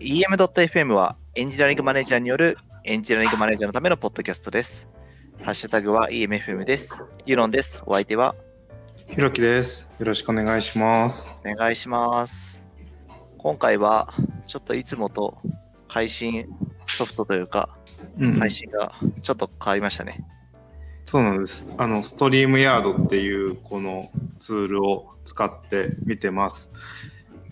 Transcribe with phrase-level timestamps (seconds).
[0.00, 4.86] EM.FM はエンジニアリングマネージャーによるエンジニアリングマネージャーのためのポッドキャストです。
[5.42, 6.90] ハッシュタグは EMFM です。
[7.26, 7.82] ユロンです。
[7.84, 8.36] お相手は
[9.08, 9.90] ひろきです。
[9.98, 11.34] よろしくお願いします。
[11.44, 12.62] お願いします。
[13.38, 14.14] 今回は
[14.46, 15.36] ちょっといつもと
[15.88, 16.46] 配信
[16.86, 17.76] ソフトというか
[18.20, 18.92] うん配信が
[19.22, 20.24] ちょっと変わりましたね。
[21.06, 21.66] そうなんです。
[21.76, 26.70] あの、ストリームヤードっていうこのツールを使って見てます。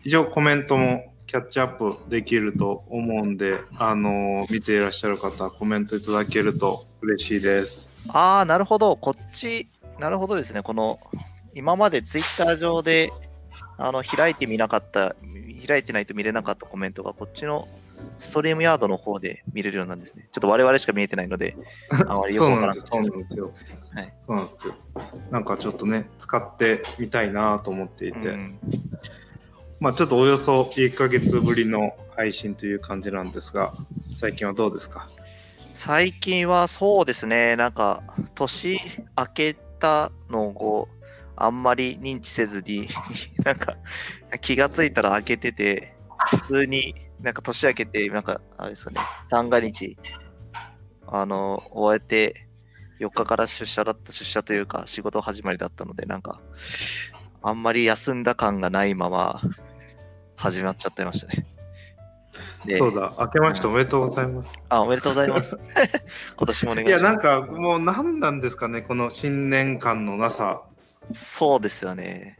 [0.04, 7.90] 以上コメントもキャッチアップできると思うんで、あの、見ていらっしゃる方、コメントいただけると嬉しいです。
[8.08, 8.96] ああ、なるほど。
[8.96, 10.62] こっち、なるほどですね。
[10.62, 10.98] この
[11.54, 13.10] 今までツイッター上で
[13.78, 15.16] あの開いてみなかった、
[15.66, 17.66] 開いてないと見れなかったコメントがこっちの
[18.18, 20.28] ストリームヤードの方で見れるようなんですね。
[20.30, 21.56] ちょっと我々しか見えてないので、
[22.06, 22.50] あまりよく。
[22.50, 23.52] わからなかったそうなんですよ。
[23.94, 24.74] はいそうなんですよ。
[25.30, 28.58] なんかちょっとね、使ってみたいなと思っていて、うん
[29.80, 33.72] まあちょっとおよそ1ヶ月ぶりの配信という感じなんですが、
[34.18, 35.08] 最近はどうですか？
[35.74, 38.02] 最近はそうですね、なんか
[38.34, 38.78] 年
[39.16, 40.88] 明けたのを
[41.36, 42.88] あんまり認知せずに、
[43.44, 43.76] なんか
[44.40, 45.94] 気がついたら明けてて、
[46.30, 49.98] 普通になんか年明けて、なんかあれですよね、三が日、
[51.06, 52.46] あの、終えて、
[52.98, 56.40] 4日から出社だった、出社というか仕事始まりだったので、なんか、
[57.42, 59.40] あんまり休んだ感がないまま
[60.36, 61.44] 始まっちゃってましたね。
[62.66, 64.60] でそうだ、明けましておめでとうございます。
[64.68, 65.56] あ、おめでとうございます。
[66.36, 67.26] 今年もお願いいや、します。
[67.26, 70.62] なんかもう何なんですかね、この新年感のなさ。
[71.12, 72.38] そうですよね。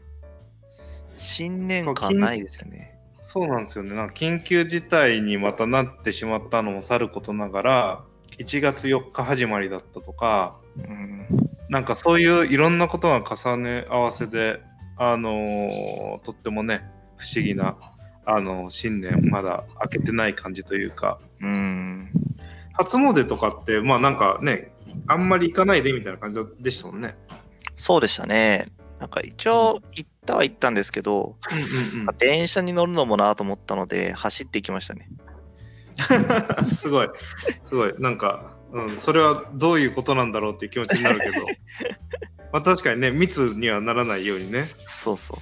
[1.17, 2.97] 新年感ないですよね。
[3.21, 3.95] そうなんですよね。
[3.95, 8.03] なんか緊急事態にまたなってしまったのもさることながら、
[8.37, 11.25] 1月4日始まりだったとか、うん、
[11.69, 14.61] なんかそういういろんなことが重ね合わせで、
[14.97, 17.75] あのーとってもね、不思議な、
[18.25, 22.09] あの新年まだ明けてない感じというか、うん、
[22.73, 24.71] 初詣とかって、まあなんかね、
[25.07, 27.15] あんまり行かないでみたいな感じでしたもんね。
[27.75, 28.67] そうでしたね。
[28.99, 32.17] なんか一応行ったは行ったんですけど、うんうんうん。
[32.17, 35.07] 電車に乗るのもなと思ったので、走って行きましたね。
[36.75, 37.09] すごい、
[37.63, 41.45] すごい、なんか、うん、それはどういうことなんだろうっていう気持ちになるけど、
[42.51, 44.63] まあ確かにね、密にはならないようにね。
[44.87, 45.37] そうそう。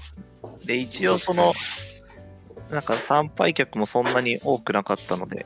[0.66, 1.54] で、一応その、
[2.70, 5.46] なんか参拝客もそんなに多くなかったので、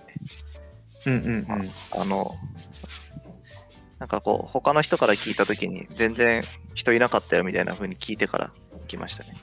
[1.06, 1.47] うんうんうん。
[1.91, 2.31] あの、
[4.00, 6.41] なんかこう、他の人から聞いたときに、全然
[6.74, 9.34] 人いなかったよみたいな風に聞いてから行きましたね。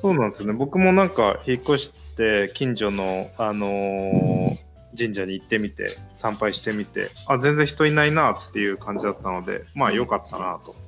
[0.00, 0.52] そうなんですよね。
[0.52, 4.64] 僕もなんか引っ越して近所の、あのー
[4.96, 10.83] 神社に行ってみて参拝してみてあ全然人いないなっていう感じだったのでまあ良かったなとうん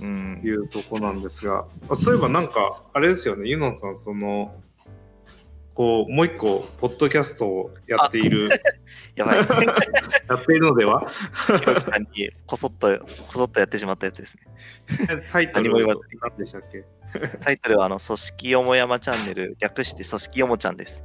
[0.00, 0.50] い。
[0.50, 4.54] うとこなんですがあそういえばなんかあれですよねユノンさんその
[5.74, 8.48] こうもう一個ポッドキャストをやっている
[9.14, 9.38] やばい。
[10.28, 11.08] やっているのでは？
[11.58, 14.42] ひろきさんにこそっと、こそっとやってしまったやつですね。
[15.30, 16.84] タイトル何も言わず何でしたっけ？
[17.40, 21.02] タイトルは、あの、組織よもやまチャンネル、略して組織よもちゃんです。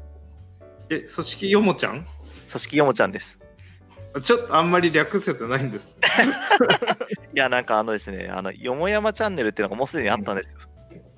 [0.89, 2.03] え組織よもちゃん？
[2.03, 2.07] 組
[2.47, 3.39] 織よもちゃんです。
[4.21, 5.89] ちょっとあんまり略せてないんです。
[7.33, 10.55] いや、なんかあのですね、あの、よもやまチャンネルっていうのがもうすでにあったんですよ。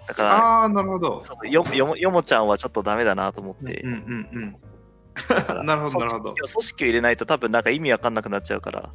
[0.08, 1.24] だから、ああなるほど。
[1.50, 4.56] よよもよもちゃんはちょっとダメだなと思って、うんうんうん。
[5.66, 6.34] なるほどなるほど。
[6.34, 8.90] 組織を入れないと多分なんか意味わかんなくなっちゃうから、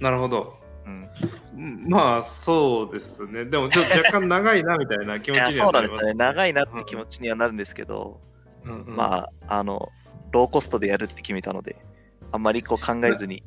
[0.00, 0.58] なるほど。
[0.86, 1.08] うん、
[1.56, 3.44] うんまあそうですね。
[3.44, 5.60] でもちょっと若干長いなみたいな気持ちに。
[5.60, 6.12] はなります。
[6.14, 8.20] 長いなって気持ちにはなるんですけど、
[8.64, 8.96] うんうん。
[8.96, 9.90] まあ、あの、
[10.30, 11.76] ローコストでやるって決めたので、
[12.32, 13.42] あんまりこう考えずに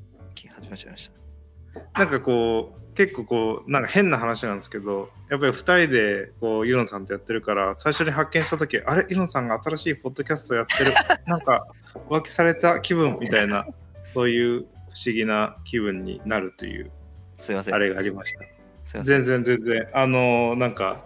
[0.56, 2.00] 始めちゃいました。
[2.00, 9.06] なんかこう結構こうなんか変な話なんですけどやっぱり2人でこうユノさんとやってるから最初に発見した時あれ？
[9.10, 10.92] ユノさんが新しいポッドキャストやってる
[11.26, 11.66] なんか
[12.10, 13.66] 浮気された気分みたいな
[14.14, 14.66] そういう不
[15.06, 16.92] 思議な気分になるという
[17.40, 17.74] すいません。
[17.74, 19.04] あれがありました。
[19.04, 21.06] 全然全然あのーなんか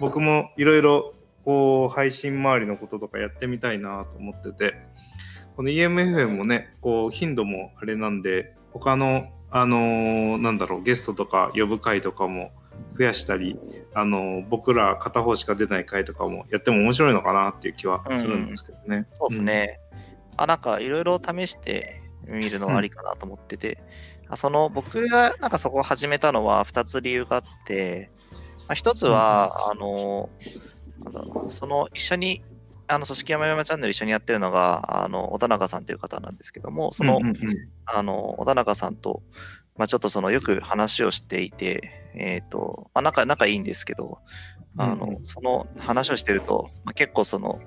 [0.00, 1.14] 僕もいろいろ
[1.44, 4.74] こう配信周りのこととかやってみたいなと思ってて
[5.60, 12.50] この EMFM もねこう頻度もあれなんで他のあのーなんだろうゲストとか呼ぶ回とかも
[12.96, 13.58] 増やしたり
[13.92, 19.06] あのー僕ら片方しか出ない回とかもやっても面白いのかなっていう気はするんですけどね。
[19.18, 19.80] そうですね。
[20.38, 23.82] あ、なんかいろいろ試してみるのはありかなと思ってて、
[24.30, 28.08] あその僕がなんかそこを始めたのは2つ理由があって、
[28.66, 30.30] まあ、1つは、あの、
[31.04, 32.42] なんだろうその一緒に、
[32.90, 37.68] あの組織山々チャンネル一緒にやってるのが、あの、小田中さんという方なんですけども、その、うんうんうん。
[37.86, 39.22] あの、小田中さんと、
[39.76, 44.18] まあ、ちょっとそのよく話をしていて、えっ、と、まあ、仲、仲いいんですけど、
[44.76, 45.24] あの、うんうん。
[45.24, 47.60] その話をしてると、まあ、結構その、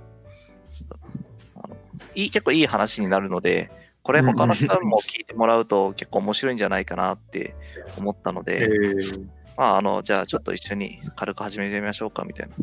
[2.16, 3.72] いい結構いい話になるので、
[4.04, 7.56] これ他の人も聞いてもらうと結構面白いんじゃないかなって
[7.98, 9.28] 思ったのえで、ー。
[9.56, 12.56] まあ、あの、じゃあちょっと一緒に軽く始めてみましょうかみたいな。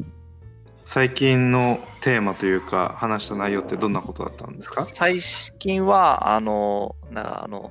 [0.93, 4.85] 最近のテーマというか話した内容ってどんなことだったんですか？
[4.85, 5.21] 最
[5.61, 7.71] 近は、あの、なあの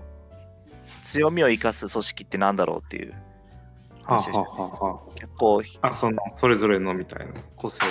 [1.04, 3.12] 強みを生かす組織ってなんだろうっていう。
[4.06, 7.82] は話をして、あはあは結構、ああそのそれぞれのみたいな個性。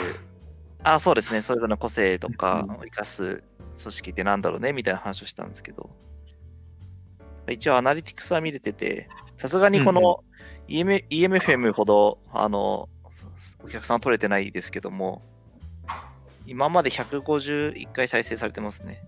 [0.83, 2.71] あ、そうですね、それぞれの個性とかうん。
[2.77, 3.45] を生かす
[3.83, 5.91] 組織ってなんだろうねみたいな話をしたんですけど、
[7.51, 10.25] 一応アナリティクスは見れてて、さすがにこの
[10.69, 12.89] EM EMFM ほど、あの、
[13.63, 15.23] お客さんは取れてないですけども、
[16.47, 19.03] 今まで151回再生されてますね。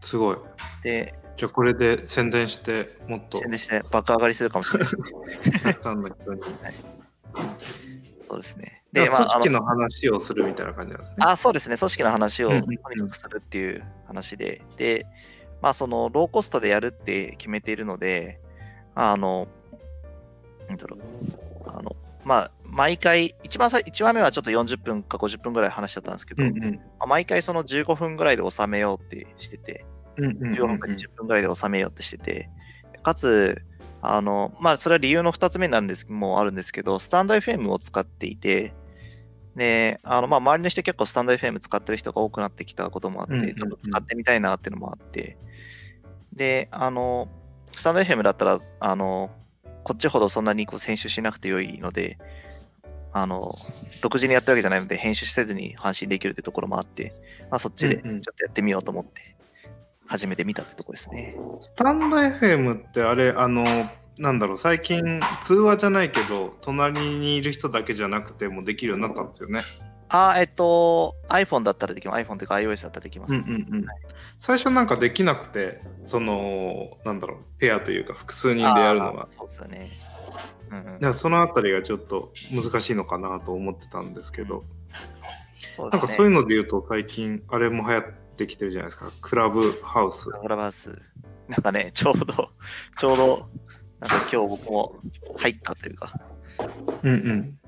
[0.00, 0.36] すごい
[0.82, 5.60] で、じゃあこれで宣伝してもっと宣伝して爆上がりするかもしれないですね。
[5.62, 6.42] たくさんの人に
[8.28, 8.82] そうですね。
[8.92, 11.76] でで、まあ、組織の話をするみたいな感じなんですねあ、そうですね。
[11.76, 15.06] 組織の話をとにかくするっていう話で、で、
[15.60, 18.40] まあ、その、ローコストでやるって決めているので、
[18.94, 19.48] あの、
[20.68, 21.00] なんだろう、
[21.66, 26.74] あの、まあ、毎回、一番最、一番目はちょっと40分か50分ぐらい話しちゃったんですけど、うんうん。
[26.74, 29.84] まあ毎回その15分ぐらいで収めようってしてて、
[30.16, 32.50] うんうんうん15分か20分ぐらいで収めようってしてて、
[33.02, 33.62] かつ、
[34.00, 38.74] あの、まあ、それは理由の2つ目なんですもあるんですけど、スタンド FM を使っていて、
[39.56, 43.54] で、あの、まあ、周りの人結構スタンド FM 使ってる人が多くなってきたこともあって、うんうんうん。
[43.56, 45.36] ちょっと使ってみたいなっていうのもあって、
[46.32, 47.28] で、あの、
[47.76, 49.30] スタンド FM だったら、あの、
[49.82, 52.18] こっちほどそんなにこう編集しなくてよいので、
[53.22, 53.54] あの、
[54.00, 57.12] 独自にやってるわけじゃないので、編集せずに配信できるってところもあって、
[57.50, 59.36] まあ、そっちでちうんうんょっとやってみようと思って、
[60.06, 61.36] 始めてみたってとこですね。
[61.60, 63.64] スタンド FM ってあれあの
[64.18, 69.60] なんだろう最近通話じゃないけど隣にいる人だけじゃなくてもできるようになったんですよね。
[70.08, 72.24] あ、えっと、iPhone だったらできます。
[72.24, 73.34] iPhone というか iOS だったらできます。
[73.34, 73.86] うんうんうん
[74.38, 79.90] 最初なんかできなくてそのなんだろうペアというか複数人でやるのがそうですよね。
[80.70, 81.14] うんうん。
[81.14, 84.64] そのあたりがちょっと難しいのかなと思ってたんですけど、
[85.76, 85.98] そうですね。
[85.98, 88.04] なんかそういうので言うと最近あれも流行っ
[88.36, 89.10] てきてるじゃないですか。
[89.20, 90.30] クラブハウス。
[90.30, 90.90] クラブハウス。
[91.48, 92.50] なんかね、ちょうど、
[92.98, 93.48] ちょうど、
[94.00, 94.96] なんか今日僕も
[95.38, 96.12] 入ったというか、
[97.02, 97.58] うんうん。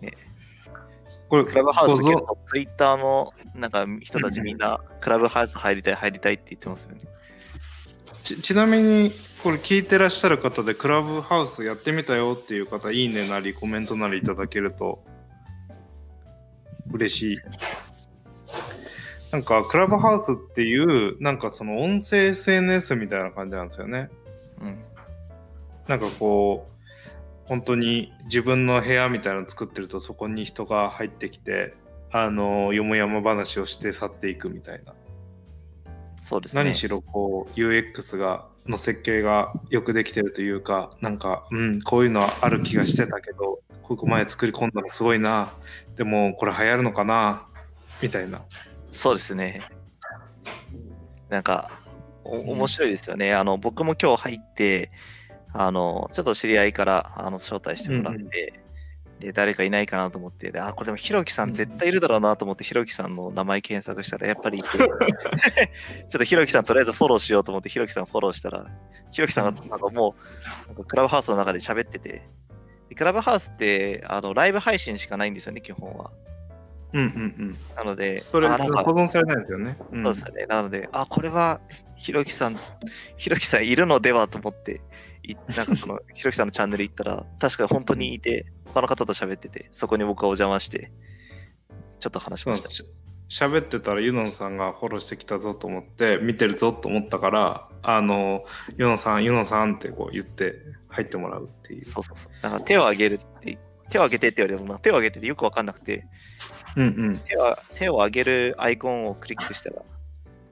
[0.00, 0.12] ね。
[1.28, 7.02] これクラブハウス結構ツイッターのなんか人たちみんなクラブハウス入りたい入りたいって言ってますよね。
[8.24, 9.12] ちちなみに
[9.44, 15.04] これ聞いてらっしゃる方でクラブハウスやってみたよっていう方いいねなりコメントなりいただけると
[16.90, 17.38] 嬉しい
[19.32, 24.08] なんかクラブハウスっていうなんかその音声 SNS みたいな感じなんですよね
[24.62, 24.82] うん。
[25.88, 31.74] なんかこう本当に自分の部屋みたいなの作ってるとそこに人が入ってきて
[32.10, 34.94] あのよもやま話をして去っていくみたいな
[36.22, 36.64] そうですね。
[36.64, 45.50] 何しろこう UX がの設計がよくできてるというかなんかうんこういうのはある気がしてたけどここ前作り込んだのすごいな
[45.96, 47.46] でもこれ流行るのかな
[48.00, 48.42] みたいな
[48.94, 49.60] そうですね。
[51.28, 51.82] なんか、
[52.22, 53.34] 面白いですよね。
[53.34, 54.92] あの、僕も今日入って、
[55.52, 58.63] あの、ちょっと知り合いからあの招待してもらって、うんうん
[59.24, 61.50] で、誰かいないかなと思って、であ、これでもひろきさうん。
[61.50, 64.88] ん絶対いるだろうなと思って、ひろきさんの名前検索したら、やっぱりいて、ちょっ
[66.10, 68.66] とひろきさんとりあえずフォローしようと思って、ひろきさんフォローしたら、
[69.10, 70.14] ひろきさんがなんかも
[70.66, 72.22] う、なんかクラブハウスの中で喋ってて、
[72.88, 76.10] でクラブハウスって、あの、ライブ配信しかないんですよね、基本は。
[76.92, 80.04] うんうんなので、うんそれ保存されないですよね、うん。
[80.04, 80.46] そうですよね。
[80.46, 81.60] なので、あ、これは、
[81.96, 82.58] ひろきさん、
[83.16, 84.78] ひろきさんいるのではと思って、い
[85.56, 90.92] なんかその、 ひろきさんのチャンネル行ったら、確かに本当にいて、他の方と喋ってて、そこに僕はお邪魔して、
[92.00, 92.70] ちょっと話しました。
[92.70, 92.84] し
[93.28, 98.44] 喋ってたらユノンさんがフォローしてきたぞと思って見てるぞと思ったからあの
[98.76, 100.56] ユノンさんユノンさんってこう言って
[100.88, 102.32] 入ってもらうっていうそうそうそう。
[102.42, 103.58] だから手を挙げるって、
[103.90, 106.06] 手を挙げてって言われても、手を挙げてってよくわかんなくて、
[106.76, 109.82] うんうん手は手を挙げるアイコンをクリックしたら、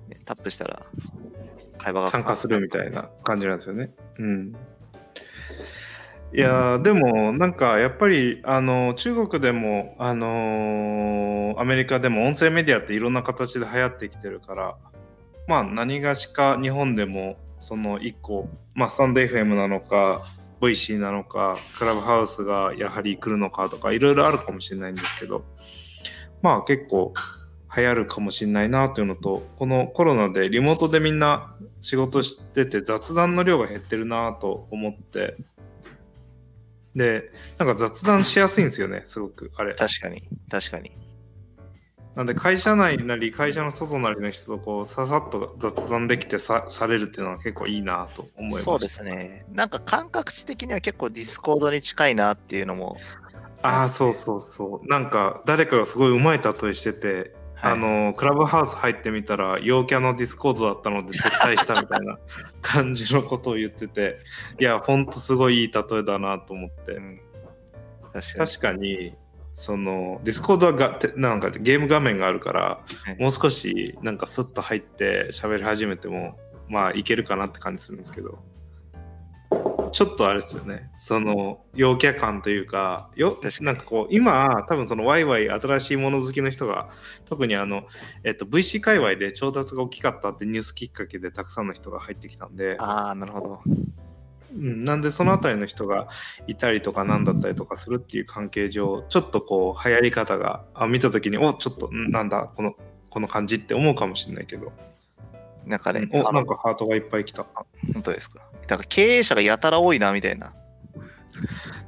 [0.09, 0.85] ねタップしたら、
[1.83, 3.91] 会話が参加するみたいな感じなんですよね。
[4.19, 4.53] うん、
[6.33, 14.77] いやーでもなんかやっぱりあの中国でもあのーアメリカでも音声メディアっていろんな形で流行ってきてるから
[15.47, 20.23] まあ何がしか日本でもその1個、まあ、スタンド FM なのか
[20.61, 25.45] VC なのかクラブハウスがやはり来るのかとかいろいろあるかもしれないんですけど
[26.41, 27.13] まあ結構
[27.75, 35.37] 流行るかもしれないなというのとこのコロナでリモートでみんな仕事してて雑談の量が減ってるなと思って
[36.95, 40.93] でなんか雑談しやすいんですよねすごくあれ確かに、確かに。
[42.15, 48.65] なんで会社内なり会社の外なりの人とこうささっと雑談できてさされるっていうのは結構いいなと思いました。
[48.65, 49.47] そうですね。
[49.51, 52.99] なんか感覚値的には結構 Discord に近いなっていうのも。
[53.63, 54.87] ああ、そうそうそう。
[54.87, 62.19] なんか誰かがすごいうまい例えしてて、はいあのクラブハウス入ってみたら陽キャの Discord だったので撤退したみたいな
[62.61, 64.19] 感じのことを言ってて
[64.59, 66.93] いやほんとすごいいい例えだなと思って。
[66.93, 67.21] うん。
[68.13, 68.47] 確かに。
[68.47, 69.15] 確かに
[69.55, 72.63] その Discord はがてなんかゲーム画面があるから
[73.05, 73.23] はい。
[73.23, 76.39] もう少しなんかスッと入って喋り始めても
[76.69, 78.43] まあいけるかなって感じするんですけど
[79.93, 80.91] ちょっとあれですよね。
[80.99, 86.89] その陽キャ感というかよなんかこう今多分そのワイワイ新しいもの好きの人が
[87.25, 87.85] 特にあの、
[88.25, 93.61] えっと、VC 界隈で調達が大きかったってニュースきっかけでたくさんの人が入ってきたんで、ああ、なるほど。
[94.55, 96.09] うん、なんでそのあたりの人が
[96.47, 102.75] いたりとか何だったりとかするっていう関係上ちょっとこう流行り方があ見た時におちょっとんなんだこの
[103.09, 104.73] この感じって思うかもしれないけど、
[105.67, 107.45] なんかね、おなんかハートがいっぱい来た。
[107.93, 108.41] 本当ですか。
[108.67, 110.53] だから経営者がやたら多いなみたいな。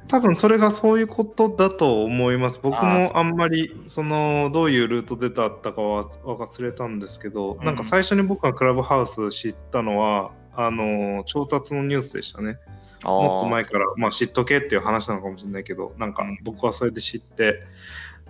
[0.07, 2.59] 多分それがそういうことだと思います。
[2.61, 7.65] 僕もあんまりそのどういうルートでだったかは忘れたんですけど、うん。
[7.65, 12.59] なんか最初に僕がクラブハウス知ったのはあの調達のニュースでしたね。
[13.03, 16.39] ももっと前から、まあ、知っとけっていう話なのかもしれないけど、なんかうん。
[16.43, 17.61] 僕はそれで知って、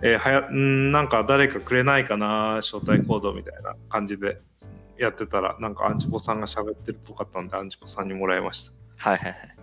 [0.02, 4.38] えーはやんなんか誰かくれないかな、招待コードみたいな感じで
[4.98, 8.72] やってたら、なんかアンチポさんが喋ってるっぽかったんで、アンチポさんにもらいました。
[9.10, 9.56] はいはいはい。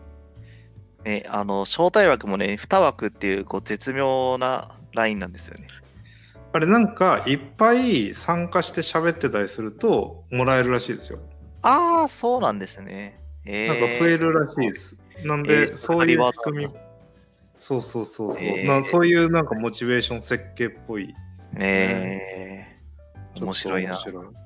[1.06, 5.68] ね、あの、招待枠もね、2枠っていうこう絶妙なラインなんですよね。
[6.56, 11.20] あれなんかいっぱい参加して喋ってたりするともらえるらしいですよ。
[11.64, 13.20] ああ、そうなんですね。
[13.46, 14.98] えー、なんか増えるらしいです。
[15.26, 16.74] なんで、えーそういう仕組み。
[17.58, 21.14] そうそうそうそう、えーなそういうなんかモチベーション設計っぽい
[21.56, 23.94] えー、面白いな。
[23.94, 24.43] 面白い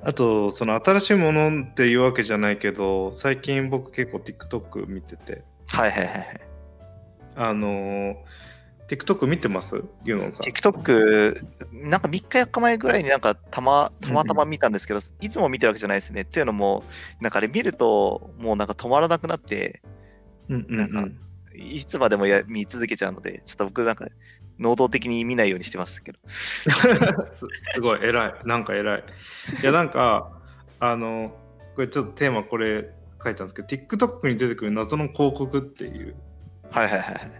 [0.00, 5.42] あとその新しいものっていうわけじゃないけど最近僕結構 TikTok 見てて。
[5.68, 6.40] はいはいはいはい。
[7.36, 8.16] あのー
[8.88, 9.84] TikTok 見てます？
[10.04, 10.46] ユノンさん。
[10.46, 16.22] TikTok、なんか3日4日前ぐらいになんかたまたまたま見たんですけど、いつも見てるわけじゃないですね。
[16.22, 16.84] っていうのも、
[17.20, 19.82] なんかあれ見ると、もうなんか止まらなくなって、
[20.48, 21.18] うんうんうなんん
[21.54, 24.06] いつまでもや見続けちゃうので、ちょっと僕なんか、
[24.58, 26.18] 能動的に見ないようにしてましたけど。
[27.32, 29.04] すすごい偉いなんか偉い
[29.62, 30.32] いやなんか
[30.80, 31.32] あの
[31.74, 32.90] これちょっとテーマこれ
[33.22, 36.14] 書いたんですけど TikTok に出てくる謎の広告っていう
[36.70, 37.30] はいはいはいはい。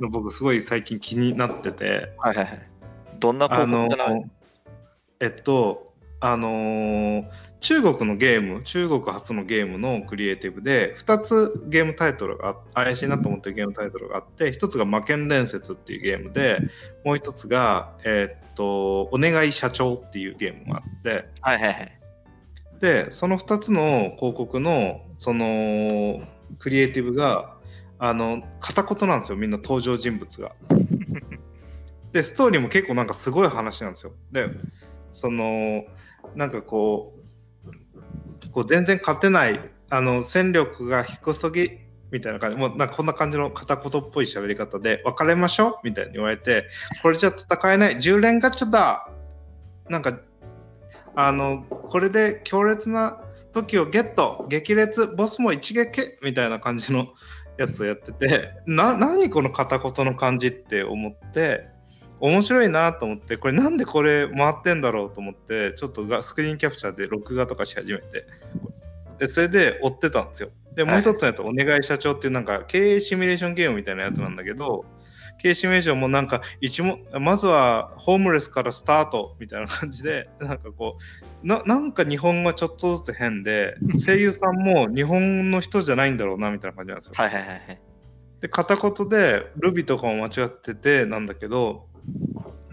[0.00, 2.68] の僕すごい最近気になっててはいはいはい。
[3.18, 4.20] どんな広告かな
[5.20, 16.58] えっとあのー中国のゲーム中国初のゲームのクリエイティブで2つゲームタイトルがあ怪しいなと思ってるゲームタイトルがあって1つが「魔剣伝説」っていうゲームで
[17.04, 22.00] もう1つが「えっとお願い社長」っていうゲームがあってはいはいはい。
[22.80, 26.22] でその2つの広告のその
[26.58, 27.56] クリエイティブが
[27.98, 30.52] あの片言なんですよみんな登場人物が。
[32.12, 34.12] でストーリーも結構なんかすごい話なんですよ。
[34.32, 34.48] で
[35.12, 35.84] その
[36.34, 37.19] なんかこう
[38.52, 41.78] こう全然勝てないあの戦力が低すぎ
[42.10, 42.58] みたいな感じ。
[42.58, 46.68] もうなんかこんな感じの片言っぽい喋り方で別れましょうみたいに言われて
[47.02, 47.96] これじゃ戦えない。
[47.96, 49.08] 10連ガチャだ
[49.88, 50.20] なんか
[51.14, 53.20] あのこれで強烈な
[53.52, 54.46] 武器をゲット。
[54.48, 55.08] 激烈。
[55.16, 56.18] ボスも一撃。
[56.22, 57.08] みたいな感じの
[57.58, 58.52] やつをやってて。
[58.66, 61.68] な何この片言の感じって思って。
[62.20, 68.26] 面白いなと思ってこれなんでこれ回ってんだろうと思ってちょっとがスクリーンキャプチャーで録画とかし始めて
[69.18, 74.84] でそれで追ってたんですよでもう一つのやつ「お願い社長」っていうなんか経営シミュレーションゲームみたいなやつなんだけど
[75.42, 80.98] 経営シミュレーションもなんか一もまずはホームレスからスタートみたいな感じで なんかこ
[81.42, 87.12] うななんか日本がちょっとずつ変で声優さんも日本の人じゃないんだろうなみたいな感じなんですよ。
[87.14, 87.80] はいはいはいはい。
[88.40, 91.89] で片言でルビとかも間違っててなんだけど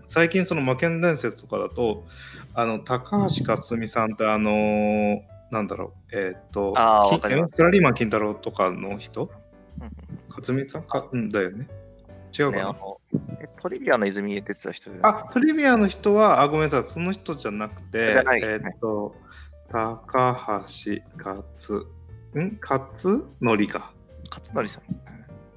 [0.07, 2.05] 最近その魔剣伝説とかだと
[2.53, 5.21] あの高橋克実さんってあのー
[5.51, 7.55] なんだろうえーっときあーわかります。
[7.55, 9.29] サラリーマン金太郎とかの人？
[9.79, 9.91] うん
[10.29, 10.83] 克実さん？
[10.83, 11.67] かうんだよね。
[12.37, 12.99] 違うね、かな、あの
[13.39, 19.15] えトリビアの泉に出てた人であ、トリビアの人は、あ、ごめんなさい、その人じゃなくて、えーっと、
[19.71, 21.85] 高橋勝、
[22.35, 22.59] ん？
[22.61, 22.83] 勝
[23.41, 23.93] 則か。
[24.29, 24.83] 勝則さん。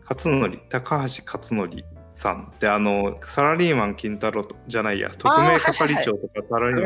[0.09, 1.85] 勝則、高橋勝則
[2.21, 6.85] さんって、あの、サラリーマン金太郎とじゃないや、特命係長とかサラリー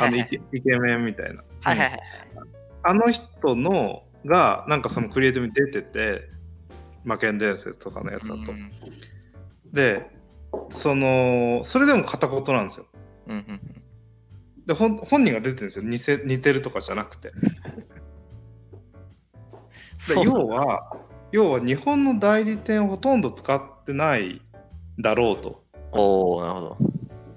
[0.00, 1.42] マン、イケイケメンみたいな。
[1.60, 2.00] はいはいはい。
[2.84, 6.28] あの人のが、なんかそのクリエイティブに出てて、
[7.04, 8.52] 魔剣伝説とかのやつだと。
[8.52, 8.70] うん
[9.72, 10.10] で
[10.70, 12.86] そのそれでも片言なんですよ。
[13.26, 13.60] うんうんうん。
[14.66, 17.32] で本本人が出てるんですよ似せ似てるとかじゃなくて。
[20.08, 20.96] で要は
[21.32, 24.40] 要は日本の代理店をほとんど使ってない
[25.00, 25.64] だろうと。
[25.92, 26.76] おおなるほど。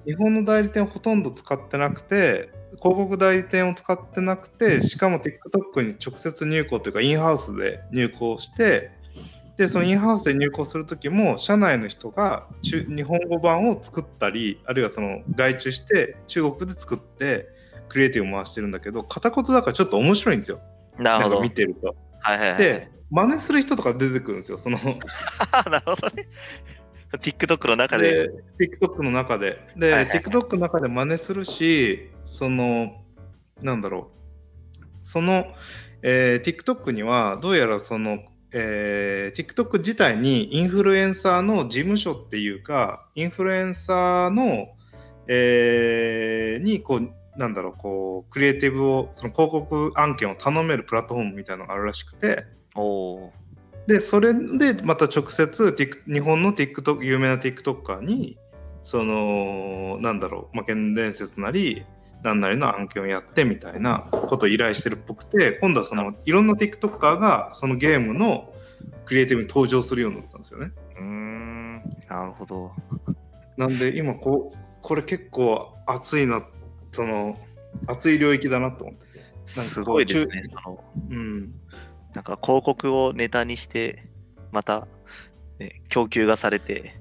[0.06, 2.50] 日本の代理店をほとんど使ってなくて
[2.82, 8.92] 広告代理店を使ってなくてしかも TikTok に直接入稿というかインハウスで入稿して
[9.58, 17.48] でそのインハウスで入稿する時も社内の人が中日本語版を作ったりあるいはその外注して中国で作って
[17.90, 20.60] クリエイティブを回してるんだけど片言だからちょっと面白いんですよ
[20.98, 21.42] なんかなるほど。
[21.42, 21.96] 見てると。
[22.20, 22.58] はいはいはい。
[22.58, 24.78] で真似する人とか出てくるんですよその
[25.70, 26.28] なるほどね。
[27.18, 28.30] TikTok の中で。
[28.58, 29.60] で TikTok の中で。
[29.76, 33.02] で、はいはいはい TikTok の中で真似するし、その、
[33.62, 35.46] なんだろう、その、
[36.04, 38.20] えー TikTok にはどうやらその、
[38.52, 44.70] えー TikTok 自体にインフルエンサーの事務所っていうか、インフルエンサーの、
[45.28, 53.34] えーにこう、なんだろう、こう、クリエイティブを、その広告案件を頼めるプラットフォームみたいなのがあるらしくて、おお
[53.88, 55.76] でそれでまた直接
[56.08, 58.38] 日本の TikTok 有名な TikToker に
[58.82, 61.84] そのなんだろう魔剣伝説なり
[62.24, 68.54] 何なりの案件をやってみたいなことを依頼してるっぽくて今度はそのいろんな TikToker がそのゲームの
[69.06, 70.72] クリエイティブに登場するようになったんですよね。
[70.96, 71.00] ー。
[71.00, 71.84] うーん。
[72.08, 72.72] なるほど。
[73.58, 76.44] なんで今こうこれ結構熱いな
[76.92, 77.38] その
[77.88, 79.12] 熱い領域だなと思って。
[79.48, 80.42] すごいですね。
[81.10, 81.54] うん、
[82.14, 84.08] なんか広告をネタにして、
[84.52, 84.88] また、
[85.60, 86.96] ね、供給がされて。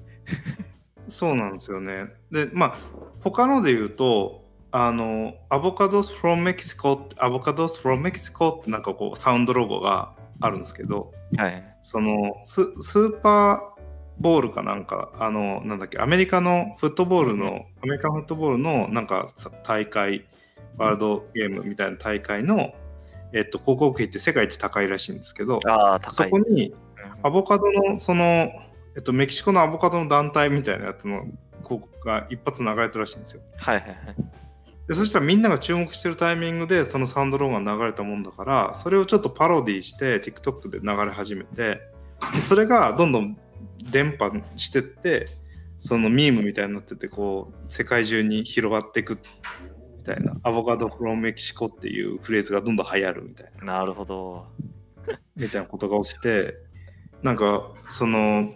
[1.07, 2.07] そうなんですよね。
[2.31, 2.75] で、まあ、
[3.21, 11.63] 他ので言うと、あの、アボカドス from Mexico って、アボカドス from Mexico ってなんかこう、サウンドロゴがあるんですけど、はい。
[11.83, 13.81] そのス、スーパー
[14.19, 20.25] ボールかなんか、あの、なんだっけ、アメリカのフットボールの、アメリカンフットボールのなんかさ大会、
[20.77, 22.73] ワールドゲームみたいな大会の、
[23.33, 25.59] えっと、広告費って世界一高いらしいんですけど。
[26.11, 26.91] そこにうん
[27.23, 28.51] アボカドのその、え
[28.99, 31.25] っと、メキシコのアボカドの団体みたいなやつの
[31.63, 33.41] 広告が一発流れたらしいんですよ。
[33.57, 33.97] はいはいはい。
[34.87, 41.81] でそしたらみんなが注目してるタイミングでそのサウンドロゴが流れたもんだからそれをちょっとパロディして TikTok で流れ始めて
[42.33, 43.37] でそれがどんどん
[43.89, 45.27] 伝播してって
[45.79, 49.17] そのミームみたいになっててこう世界中に広がっていく
[50.01, 53.79] みたいなアボカドフロムメキシコっていうフレーズがどんどん流行るみたいな。
[53.79, 54.47] なるほど。
[55.35, 56.55] みたいなことが起きて
[57.21, 58.51] なんかその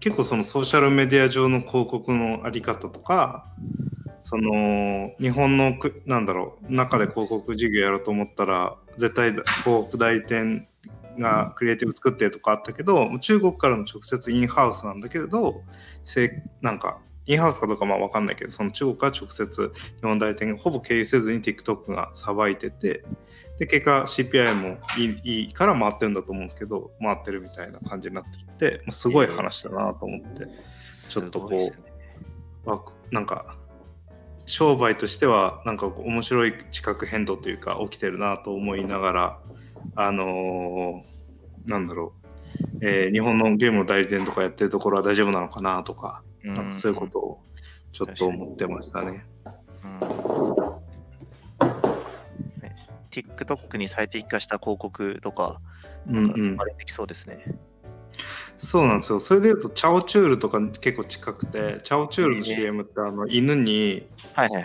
[0.00, 3.46] 結構そのソーシャルメディア上の広告のあり方とか
[4.24, 10.66] その日本のくなんだろう中で広告事業やろうと思ったら絶対広告代理店
[11.18, 15.62] がクリエイティブ作ってとかあったけど中国からの直接インハウスなんだけれど
[16.04, 23.04] せなんかインハウスかどうかまあ分かんないけどその中国から直接日本代理店ほぼ経由せずに TikTok がさばいてて
[23.58, 30.46] で結果 CPI もいいいいから回ってるんだと思うんですけど回ってるみたいな感じになってきて、まあ、すごい話だなと思って、
[31.08, 31.72] ちょっとこうね
[33.10, 33.56] なんか
[34.46, 39.38] 商売としてはなんか面白い地殻変動というか起きてるなと思いながら
[39.94, 42.12] あのーなんだろ
[42.72, 47.40] う、えー日本のゲームの代理店とかやってるところは大丈夫なのかなとか,、なんかそういうことを
[47.92, 49.26] ちょっと思ってましたね。
[49.84, 50.00] うん。
[52.62, 52.76] ね
[53.10, 55.60] TikTok に最適化した広告とか、
[56.08, 57.44] うんなんかうんあれできそうですね。
[58.58, 59.18] そうなんですよ。
[59.18, 64.06] それで言うと、チャオチュールとか結構近くて、チャオチュールの CM ってあの犬に。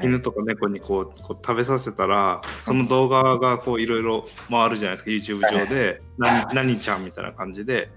[0.04, 7.90] 犬とか猫にこうこう食べさせたら、その動画がこういろいろ回るじゃないですか、YouTube 上で、な何ちゃんみたいな感じで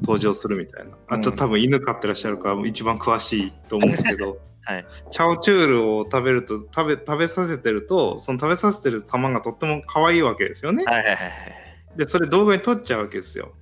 [0.00, 0.92] 登場するみたいな。
[1.08, 10.84] あとうん多分犬飼ってらっしゃるから一番詳しいと思うんですけど、 はいチャオチュールを食べると食べ食べさせてるとその食べさせてる様がとっても可愛いわけですよね。
[10.84, 11.18] はいはいはい
[11.96, 13.52] でそれ動画に撮っちゃうわけですよ。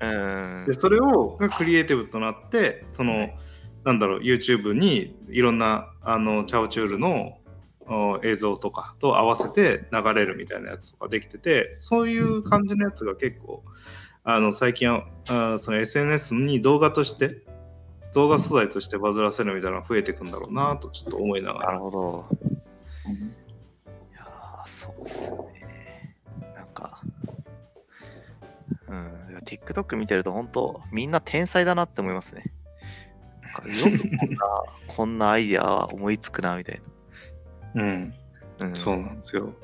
[0.64, 0.72] で。
[0.72, 3.36] それをがクリエイティブとなってその、はい
[3.84, 7.38] なんだろう YouTube にいろんなあのチャオチュールの
[7.86, 13.64] お映像とかと合わせて流れるみたいなやつとかできててそういう感じのやつが結構
[14.24, 17.42] あの最近はあその SNS に動画として
[18.12, 21.78] 動画素材としてバズらせるみたいなのが増えていくんだろうなとちょっと思いながなるら。
[21.78, 22.26] ほど。
[23.06, 26.16] いやーそうっすよね。
[26.54, 27.00] なんか、
[28.88, 32.52] うん、いや TikTok 見てると本当みんな天才だなって思いますね。
[33.42, 34.38] なんかよくこんな、
[34.94, 36.82] こんなアイデア思いつくなみたい
[37.76, 38.14] うん
[38.58, 38.66] な。
[38.66, 39.54] うん、そうなんですよ。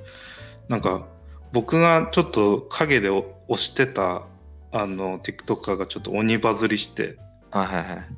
[0.69, 1.07] なんか
[1.53, 4.23] 僕がちょっと陰で押してた
[4.83, 7.17] あの TikToker がちょっと鬼バズりして
[7.51, 8.09] はいはいはい。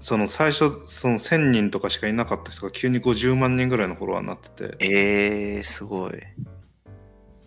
[0.00, 6.12] その最初その1000人とかしかいなかった人が急に50万人ぐらいのフォロワーになっててえー、すごい。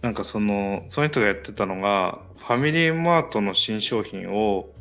[0.02, 4.74] なんかそのその人がやってたのがファミリーマートの新商品を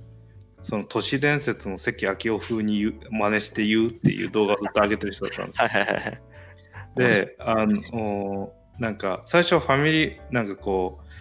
[0.64, 6.22] その都市伝説の関明夫風に真似して言うっていう動画をずっと上げてる人だったんですよはいはいはいはい。
[6.96, 11.11] で、あの、なんか、最初はファミリー、なんかこう、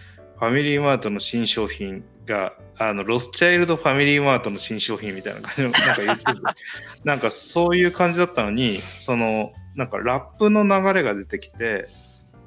[0.42, 6.32] ファミリーマートの新商品が、あの、ロスチャイルドファミリーマートの新商品みたいな感じの、なんか言ってて、
[7.04, 11.86] なんかそういう感じだったのに、その、なんかラップの流れが出てきて、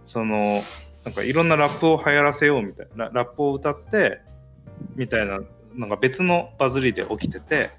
[0.08, 0.62] その、
[1.06, 4.20] なんかいろんなラップを流行らせようみたいな、ラップを歌って、
[4.98, 5.40] みたいな、
[5.74, 7.70] なんか別のバズりで起きてて。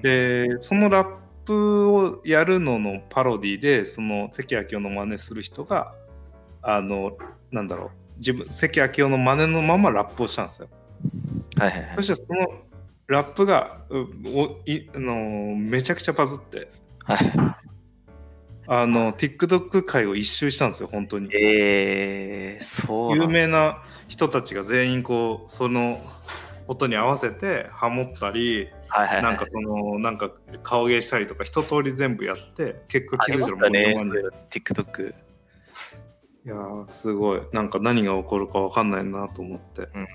[0.00, 5.92] でそのラップをやるののパロディでその関明夫の真似する人が
[6.62, 7.12] あの
[7.50, 10.68] なんだろう自分関明夫の真似のままラップをしたんですよ。
[11.58, 12.02] はいはいはいそ。
[12.02, 12.46] してその
[13.06, 16.70] ラップがうおいあのめちゃくちゃバズって
[17.04, 17.56] はい
[18.68, 21.28] あの TikTok 界を一周したんですよ本当に。
[21.36, 26.00] えー、そう有名な人たちが全員こうその
[26.66, 29.22] 音に合わせてハモったりはいはいはい。
[29.22, 30.32] なんかそのなんか
[30.64, 34.50] 顔芸したりとか一通り全部やって結果気づいたらもう4万人。
[34.50, 35.14] TikTok。
[36.46, 40.06] いやーすごいなんか何が起こるかわかんないなと思ってうんうん。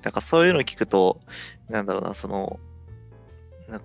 [0.00, 1.20] なんかそういうの聞くと、
[1.68, 2.60] なんだろうな、その、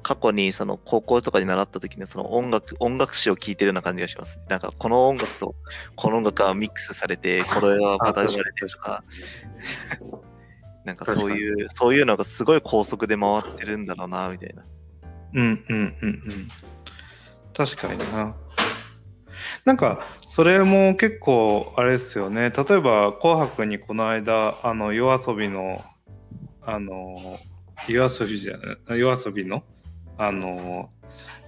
[0.04, 4.38] 過去にその高校とかに習った時にその音楽音楽史を聞いてるような感じがします。
[4.48, 5.56] なんかこの音楽と
[5.96, 9.04] この音楽がミックスされて、 これはまた生まれてるとか、
[10.86, 14.64] なんかそういう、そういうのがすごい高速で回ってるんだろうな、みたいな。
[15.34, 16.48] うんうんうんうん
[17.54, 18.34] 確かにな
[19.66, 25.84] なんかそれも結構あれですよね例えば「紅白」にこの間あの夜遊びの
[26.64, 27.38] あの
[27.88, 29.64] 夜遊びじゃない夜遊びの
[30.18, 30.90] あの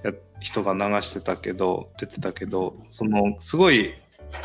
[0.03, 3.93] や人が流してたけど出てたけどそのすごい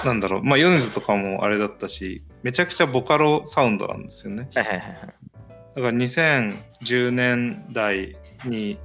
[0.05, 4.49] なんだろうまあ米津とかもあれだったしめちゃくちゃボカロサウンドなんですよね。
[4.55, 8.79] だから2010年代に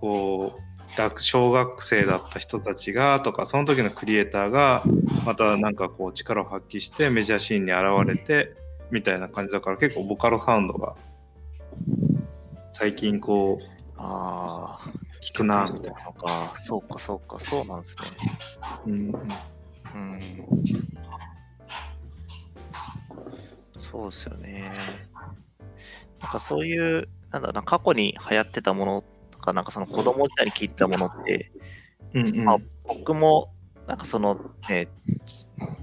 [0.00, 0.63] こう
[0.96, 4.84] 学小学生だった人たちがとかその時のクリエイターが
[5.24, 8.54] またなんかこう力を発揮してメジャーシーンに現れて
[8.90, 10.94] みたいな感じだから結構ボカロサウンドが
[12.70, 14.90] 最近こうああ、
[15.22, 16.04] 聞くなみたいな。
[16.12, 18.02] か、そうか、そうか、そうなんですね。
[18.86, 20.18] うんうん。
[23.78, 24.72] そうですよね。
[26.20, 29.13] なんかそういう、なんだろうな、過去に流行ってたものと
[29.44, 31.52] か、なんかその子供時代に聞いてたものって、
[32.14, 32.44] うんうん。
[32.44, 33.52] まあ僕も、
[33.86, 34.88] なんかそのね、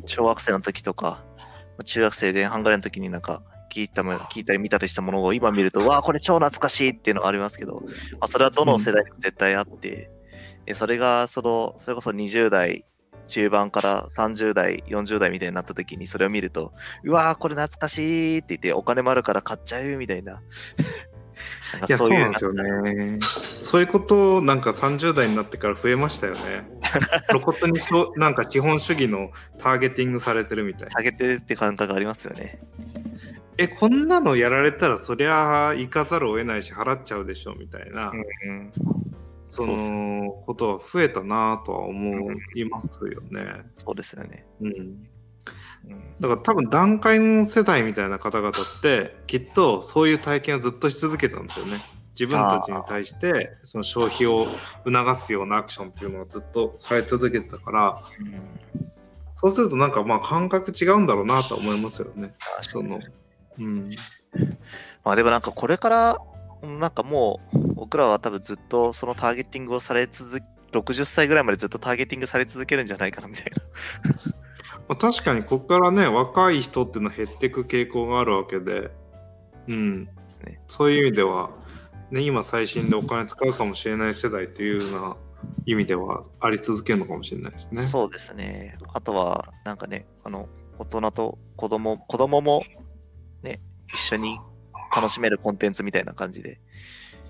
[0.06, 1.24] 小学生の時とか、
[1.86, 7.90] 中学生前半ぐらいの時になんか聞いたも聞いたり見たりしたものを今見ると、わあ、これ超懐かしいっていうのがありますけど、ま
[8.22, 10.10] あ、それはどの世代にも絶対あって、
[10.66, 12.86] でそれがその、それこそ20代
[13.28, 20.42] 中盤から30代、40代みたいになった時にそれを見ると、うわー、これ懐かしいって言って、お金もあるから買っちゃうみたいな。
[21.88, 23.20] いやそうなんですよね。
[23.58, 26.70] そういうことなんか30代になってから増えましたよね。
[27.30, 30.90] 露骨にそうなんか資本主義のターゲティングされてるみたいな。
[30.92, 32.60] 下げてるって感覚ありますよね。
[33.58, 38.12] えこんなのやられたらそりゃ行かざるを得ないし払っちゃうでしょみたいな、
[38.46, 38.74] うん、
[39.46, 43.64] そのことは増えたなとは思いますよね。
[43.76, 44.46] そうですよね。
[44.62, 45.10] うん、うん、
[46.20, 51.78] だから多分段階の世代みたいな方々ってきっとそういう体験をずっとし続けたんですよね。
[52.14, 54.46] 自分たちに対してその消費を
[54.86, 58.02] 促すようなアクションっていうのをずっとされ続けてたから
[59.36, 62.34] そうするとなんかまあ感覚違うんだろうなとは思いますよね。
[62.62, 63.00] その
[63.58, 63.90] うん
[65.04, 66.18] まあでもなんかこれから、
[66.62, 74.12] なんかもう僕らは多分ずっとそのターゲティングをされ続け、60歳ぐらいまでずっとターゲティングされ続けるんじゃないかなみたいな。
[74.92, 78.92] まあ、確かにここからね若い人っていうのは減っていく傾向があるわけで、
[79.70, 80.04] うん
[80.44, 81.50] ねそういう意味では、
[82.10, 85.16] ね、今最新でお金使うかもしれない世代というような
[85.66, 87.84] 意味ではあり続けるのかもしれないですね。
[87.84, 88.78] そうですね。
[88.94, 92.62] あとは、なんかね、あの、大人と子供、子供も
[93.44, 94.42] ね、一緒に
[94.94, 96.60] 楽しめるコンテンツみたいな感じで。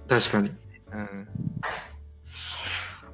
[0.08, 0.50] 確かに。
[0.50, 1.28] うん。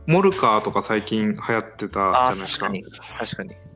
[0.06, 2.68] モルカーとか最近流行ってたじゃないですか。
[2.68, 2.86] 確かに。
[3.20, 3.67] 確かに。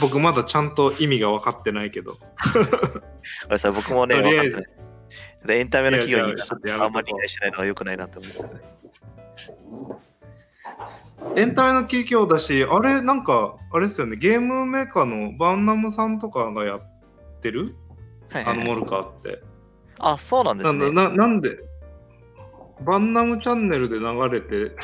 [0.00, 2.12] 僕まだちゃんと意味が分かってないけど。
[2.12, 2.66] ごめ
[3.48, 6.34] んなさい、僕もね、分かってないエンタメの企業に
[6.72, 8.60] あんまり理解しないのは良くないなと思いますね。
[11.36, 16.80] エンタメの企業だし、あれなんか、あれですよね、ゲームメーカーのバンナムさんとかがやっ
[17.40, 17.66] てる？
[18.30, 19.42] はいはいはいあのモルカーって。
[19.98, 20.90] あ、そうなんですね。
[20.92, 21.58] なななんで？
[22.80, 24.74] バンナムチャンネルで流れて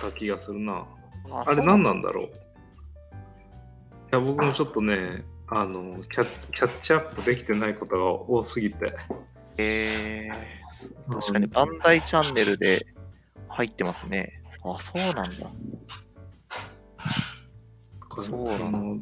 [0.00, 0.86] た気がするな。
[1.30, 2.24] ああれ何なんだろう？
[2.26, 2.28] い
[4.10, 8.94] や、僕もちょっとね、あのキャッ、キャッチアップできてないことが多すぎて。
[9.58, 12.86] えー、確かにバンダイチャンネルで
[13.48, 14.42] 入ってますね。
[14.64, 15.50] あ、そうなんだ。
[18.22, 19.00] そうなのの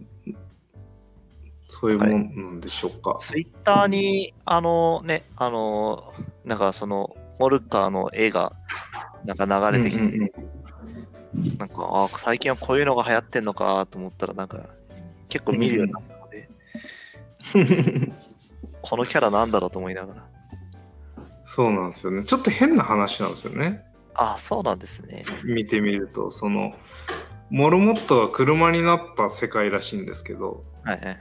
[1.69, 3.17] そういうもんなんでしょうか。
[3.19, 6.13] ツイッターに、あのね、あの、
[6.45, 8.53] なんかその、モルカーの絵が、
[9.25, 10.59] なんか流れてきて、うんうんうん
[11.59, 14.71] なんか、あ最近はこういうのが流行ってんのかと思ったら、なんか、
[15.29, 16.49] 結構見るようになったので、
[18.83, 20.29] このキャラなんだろうと思いながら。
[21.45, 22.25] そうなんですよね。
[22.25, 23.85] ちょっと変な話なんですよね。
[24.15, 25.25] あそうなんですね。
[25.45, 26.75] 見てみると、その、
[27.51, 31.19] モルモットが車になった世界らしいんですけど、はいはいはい。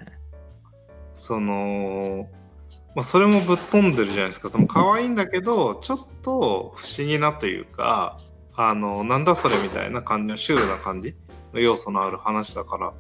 [1.16, 2.28] その、
[2.96, 4.50] まあ、それもぶっ飛んでるじゃないですか。
[4.50, 8.18] その可愛いんだけど、ちょっと不思議なというか、
[8.56, 11.16] あの、なんだそれみたいな感じのシュールな感じ
[11.54, 12.94] の要素のある話だから、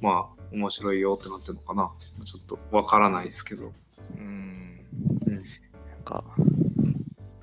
[0.00, 1.90] まあ、面白いよってなってるのかな。
[2.24, 3.72] ちょっとわからないですけど。
[4.16, 4.86] うん。
[5.26, 5.42] うんなん
[6.04, 6.24] か、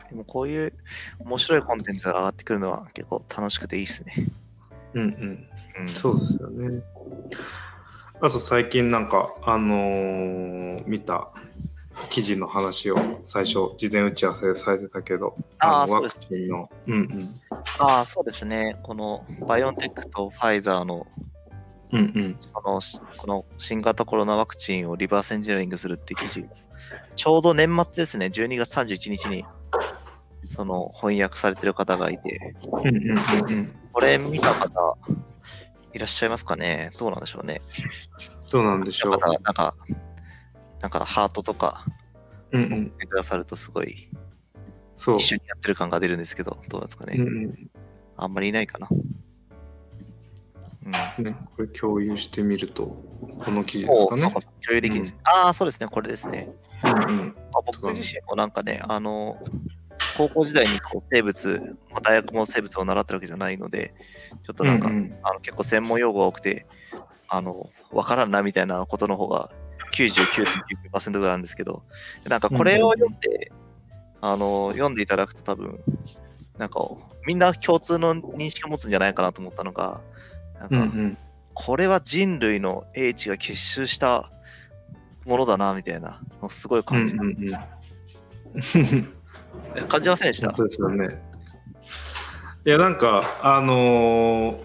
[0.09, 0.73] でもこういう
[1.19, 4.27] 面白いコンテンツが上がってくるのは結構楽しくていいですね。
[4.93, 5.47] うんうん。
[5.79, 6.83] うん、そうですよね。
[8.21, 11.27] あと最近なんか、あのー見た
[12.09, 17.41] 記事の話を最初、事前打ち合わせされてたけど、のワクチンの、うんうん。
[17.79, 18.77] ああ、そうですね。
[18.83, 21.05] このバイオンテックとファイザーの
[21.91, 22.37] うんうん。
[22.53, 22.81] この
[23.17, 26.45] この新型コロナワクチンをリバースエンジニアリングするって記事、
[27.15, 29.45] ちょうど年末ですね、12月31日に
[30.55, 32.97] その翻訳されてる方がいて、うんうんう
[33.47, 33.75] んうん。
[33.91, 34.97] これ見た方
[35.93, 36.91] いらっしゃいますかね？
[36.99, 37.61] どうなんでしょうね。
[38.51, 39.17] どうなんでしょう。
[39.17, 39.75] なんか、
[40.81, 41.85] なんかハートとか
[42.51, 44.09] うんうくださるとすごい
[44.95, 45.35] そう一。
[45.35, 47.15] 緒にやってる感が出るんですけど、どうなんですかね。
[47.17, 47.69] うんうん
[48.21, 48.89] あんまりいないかな。
[50.85, 50.89] う
[51.21, 52.85] んね、これ共有してみると、
[53.39, 54.41] この記事ですかねおそう。
[54.41, 55.15] か共有できるんです。
[55.23, 56.49] ああ、そうですね、これですね。
[56.83, 59.37] うんうんまあ、僕自身もなんかね、あの、
[60.17, 63.93] 高校時代にこう生物、まあ大学も生物を習ってるわけじゃないので、
[64.43, 66.65] ちょっとなんか、うんうんあの結構専門用語が多くて、
[67.27, 69.51] あの、わからんなみたいなことの方が
[69.93, 71.83] 99.9%ぐらいあるんですけど、
[72.27, 73.51] なんかこれを読んで、
[74.21, 75.79] あの、読んでいただくと多分、
[76.57, 76.81] なんか
[77.25, 80.01] みんな共通の認識を持つんじゃないかなと思ったのが、
[80.59, 81.17] なんか、うんうん
[81.61, 84.31] これは人類の英知が結集した
[85.25, 87.21] ものだなみたいなすごいうん感じた。
[87.21, 87.35] うんうん。
[89.75, 90.47] え感じませんでした？
[90.47, 91.21] 本当ですよね。
[92.65, 94.57] いや、なんか、あのー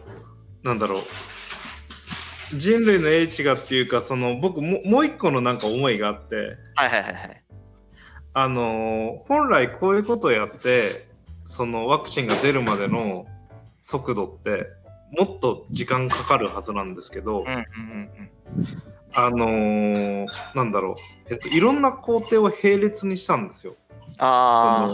[0.62, 2.56] なんだろう。
[2.56, 6.36] 人類の英知がっていうか、その僕ももう一個のなんか思いがあって、
[6.76, 7.42] はいはいはいはい。
[8.34, 11.08] あのー本来こういうことをやって、
[11.44, 13.26] そのワクチンが出るまでの
[13.82, 14.68] 速度って、
[15.16, 17.44] もっと時間かかるはずなんですけど。
[19.16, 20.94] あのーなんだろう、
[21.30, 23.76] えっと、いろんな工程を並列にしたんですよ。
[24.18, 24.92] あ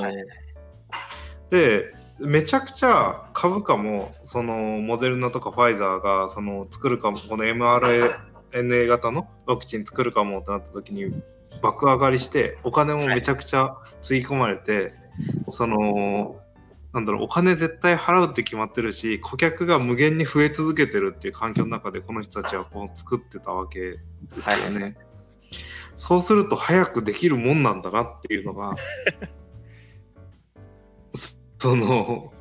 [1.49, 1.87] で
[2.19, 11.23] めちゃくちゃ株価もそのモデルナとかファイザーがその作るかもこの mRNA 型のワクチン作るかもってなった時に
[11.63, 14.93] 爆上がりしてお金もめちゃくちゃつぎ込まれて、
[15.49, 16.37] その
[16.93, 23.99] なんだろうお金絶対払うって決まってるし顧客が無限に増え続けてるっていう環境の中でこの人たちはこう作ってたわけで
[24.43, 24.97] すよね。
[25.95, 28.75] そうすると早くできるもんなんだなっていうのが
[31.59, 32.33] その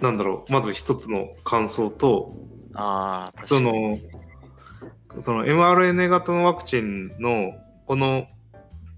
[0.00, 2.36] なんだろうまず一つの感想と
[3.44, 3.98] その
[5.24, 7.54] その mRNA 型のワクチンの
[7.86, 8.28] この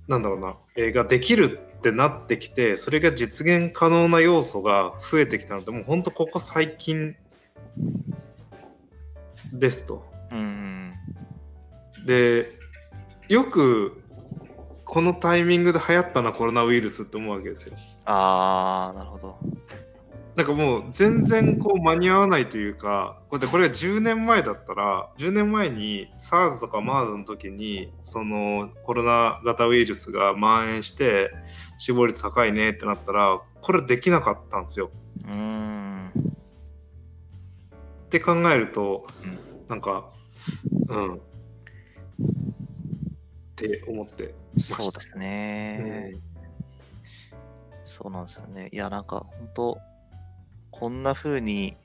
[0.07, 7.17] なんだろうな、えーができるってなってきてそれが実現可能な要素が増えてきたのでもうほんとここ最近
[9.53, 10.05] ですと。
[10.31, 10.43] うんう
[12.03, 12.07] ん。
[12.07, 12.53] で
[13.29, 14.03] よく
[14.85, 17.75] このタイミングで流行ったなコロナウイルスって思うわけですよ。
[18.05, 19.39] ああ、なるほど。
[20.41, 31.31] なんかもう全然こう間に合わないというかこれでこれが10年前だったら10年前に SARS とか MERS の時にそのコロナ型ウイルスが蔓延して
[31.77, 34.91] 死亡率高いねってなったらこれできなかったんですよ。
[35.27, 36.09] うーん。
[36.09, 40.09] って考えるとうんなんか
[40.89, 41.19] うんっ
[43.57, 46.15] て思ってそうですね。
[47.85, 48.71] そうなんですよね。
[48.73, 49.79] いや、なんか、本当
[50.81, 51.77] こんな風に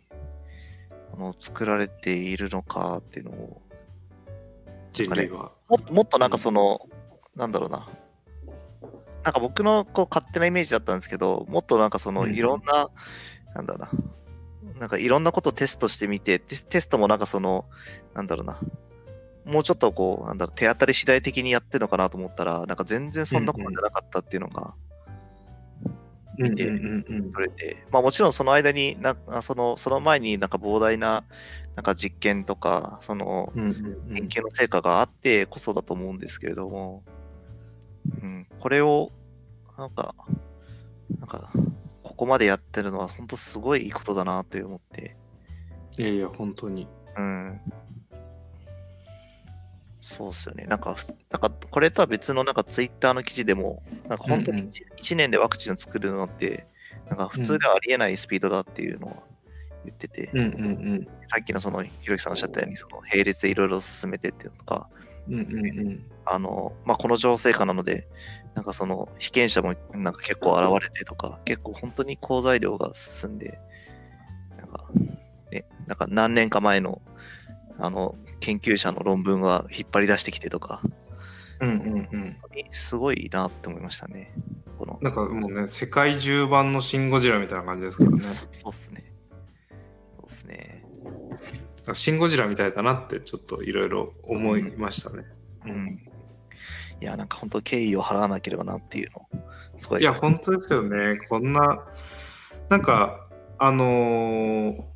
[1.13, 3.61] あの作られているのかっていうのを、
[4.93, 5.51] 人類は。
[5.67, 6.79] もっともっとなんかその、
[7.35, 7.89] なんだろうな、
[9.23, 12.33] なんか僕のこう勝手なイメージだったんですけど、もっとなんかそのうん。
[12.33, 12.89] いろんな、
[13.53, 13.89] なんだろ
[14.63, 17.65] うな、なんかいろんなことをテストしてみて、テステストもなんかその、
[18.13, 18.61] なんだろうな、
[19.43, 24.73] もうちょっとこう、なんだろう、手当たり次第的にやってるのかなと思ったら、なんか全然そんなことじゃなかったっていうのが
[26.37, 31.23] 見て取れて、まあもちろんその間になあその、その前になんか膨大な
[31.75, 37.03] なんか実験とか、その研究の成果があってこそだと思うんですけれども、
[38.21, 39.11] うん、これを、
[39.77, 40.15] なんか、
[41.19, 41.51] なんか、
[42.01, 45.17] ここまでやってるのは本当すごいいいことだなって思って、
[45.97, 46.87] いやいや、本当に。
[47.17, 47.59] うん。
[50.07, 50.65] そうっすよね。
[50.65, 56.67] なんか、ふなんかこれとは別のなんかツイッターの記事でも、なんか本当にうんうん 1, 年でワクチンを作るのって、
[57.09, 59.23] なんか普通ではありえないスピードだっていうのを
[59.83, 64.89] 言ってて、うんうんさっきのそのひろきさんおっしゃったように、その並列でいろいろ進めてっていうのとか、
[65.27, 65.33] うん。
[65.33, 66.05] うんうんうん。
[66.25, 68.07] あの、まあ、この情勢下なので、
[68.53, 73.57] なんかその被験者もなんか結構現れてとか、結構本当に好材料が進んで、
[74.57, 74.85] なんか、
[75.51, 77.01] ね、なんか何年か前の、
[77.79, 80.81] あの、研究者の論文が引っ張り出してきてとか、
[81.59, 82.37] うんうんうん。
[82.71, 84.33] すごいなって思いましたね。
[84.77, 88.23] この、なんかもうね、世界中版のシン・ゴジラみたいな感じですけどね。
[88.51, 89.13] そうっすね。
[90.17, 90.85] そうっすね。
[91.93, 95.23] シン・ゴジラみたいだなってちょっといろいろ思いましたね。
[95.65, 95.69] う。
[95.69, 96.01] ん。
[97.01, 99.11] いや、なんか本当敬意を払わなければなっていう
[99.91, 99.99] の。
[99.99, 101.19] いや、本当ですよね。
[101.29, 101.85] こんな、
[102.69, 104.94] なんか、あのー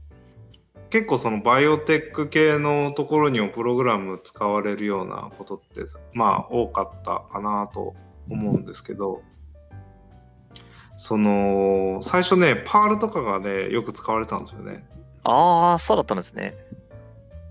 [0.89, 5.81] 結構そのバイオテック系のところにもプログラム使われるようなことって、
[6.13, 7.95] まあ多かったかなと
[8.29, 9.21] 思うんですけど、
[10.97, 14.83] その、最初ね、パールとかがね、よく使われてたんですよね。
[15.23, 16.55] ああ、そうだったんですね。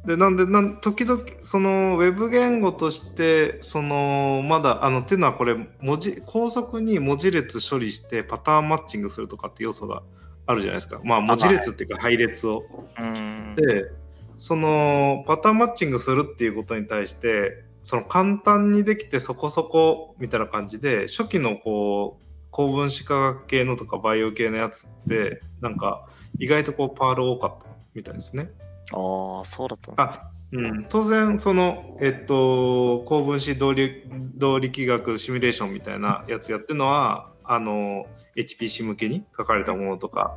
[0.09, 10.03] でなんでなん時々そのウェブ言語としてそのまだあのっていうのはこれ文字高速に文字列処理してパターンマッチングするとかって要素が
[10.49, 12.65] あるじゃないですかまあ文字列っていうか配列を。
[12.99, 13.55] うーん。
[13.55, 13.93] で
[14.39, 26.07] そのパターンマッチングするっていうことに対してその簡単にできてそこそこみたいな感じで初期のこう高分子化学系のとかバイオ系のやつってなんか
[26.39, 28.51] 意外とこうパール多かったみたいですね。
[28.93, 34.03] ああ、そうだったあうん、当然その、えっと、高分子動力
[34.37, 38.07] 動力学シミュレーションみたいなやつやってるのはあの
[38.37, 40.37] HPC 向けに書かれたものとか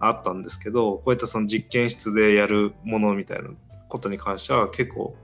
[0.00, 3.50] あったんですけどこういったその実験室でやるものみたいな
[3.88, 5.16] ことに関しては結構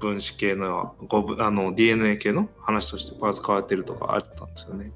[0.00, 0.94] 分子系の
[1.38, 4.90] あの DNA 系の話としてパーツ変わってるとかあったんですよね。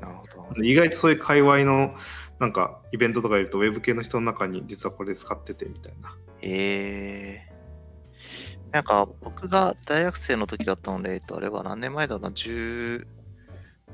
[0.00, 0.62] なるほど。
[0.62, 1.94] 意外とそういう界隈の
[2.38, 6.14] なんかイベントとかいるとウェブ系の人の中に実はこれ使っててみたいな。
[6.42, 7.52] ええ
[8.72, 12.32] なんか僕が大学生の時だったので、えっと、あれは何年前だろうな、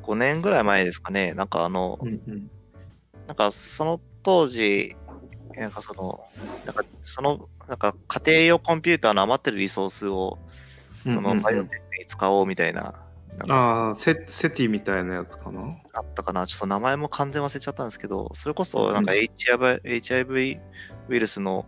[0.08, 1.34] 15年ぐらい前ですかね。
[1.34, 2.50] なんかあの、うんうん
[3.26, 4.96] なんかその当時、
[5.54, 6.24] なんかその、
[6.64, 10.38] なんかその、なんか家庭用コンピューターの余ってるリソースを、
[11.04, 13.04] そのバイオテックに使おうみたいな、
[13.50, 15.76] ああ、セセティみたいなやつかな？
[15.92, 16.46] あったかな。
[16.46, 20.58] ちょっと名前も完全忘れちゃったんですけど、それこそなんかうん HIV, HIV
[21.08, 21.66] ウイルスの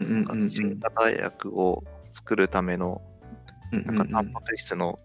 [0.00, 3.02] うんなんか新型薬を作るための
[3.70, 4.98] なんかタンパク質の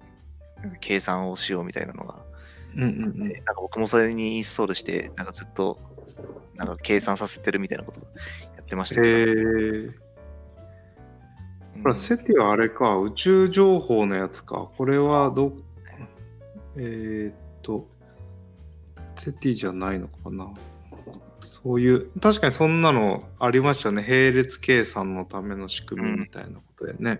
[0.79, 2.23] 計算をしようみたいなのが、
[2.75, 5.77] うんうんうんでなんか僕もそれにインストールして、なんかずっと
[6.55, 9.25] なんか計算させてるみたいなことやってましたけど、へえ。
[9.25, 10.05] うん
[11.85, 14.67] ほら、セティはあれか、宇宙情報のやつか。
[14.75, 15.53] これはどう、
[16.77, 17.87] えー、っと、
[19.19, 20.51] セティじゃないのかな。
[21.41, 24.01] そういう、確かにそんなのありましたよね。
[24.01, 27.11] 並列計算のための仕組みみたいなことでね。
[27.11, 27.19] あの、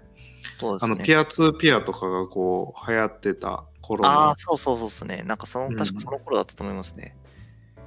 [0.60, 1.04] そうですね。
[1.04, 5.24] ピアツーピアとかがこう、流行ってた頃のああ、そうそうそうですね。
[5.26, 7.16] なんかその、うん確かその頃だったと思いますね。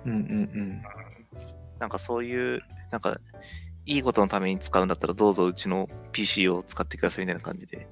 [0.05, 0.83] うんうん
[1.79, 3.21] なんかそういう、なんか、
[3.87, 7.87] いいことのために使うんだったら、どうぞうちの PC を使ってくださいみたいな感じで、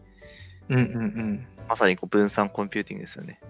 [0.69, 0.79] うん。
[0.79, 1.47] うんうんうん。
[1.69, 3.41] まさにこう分散コンピューティングですよね。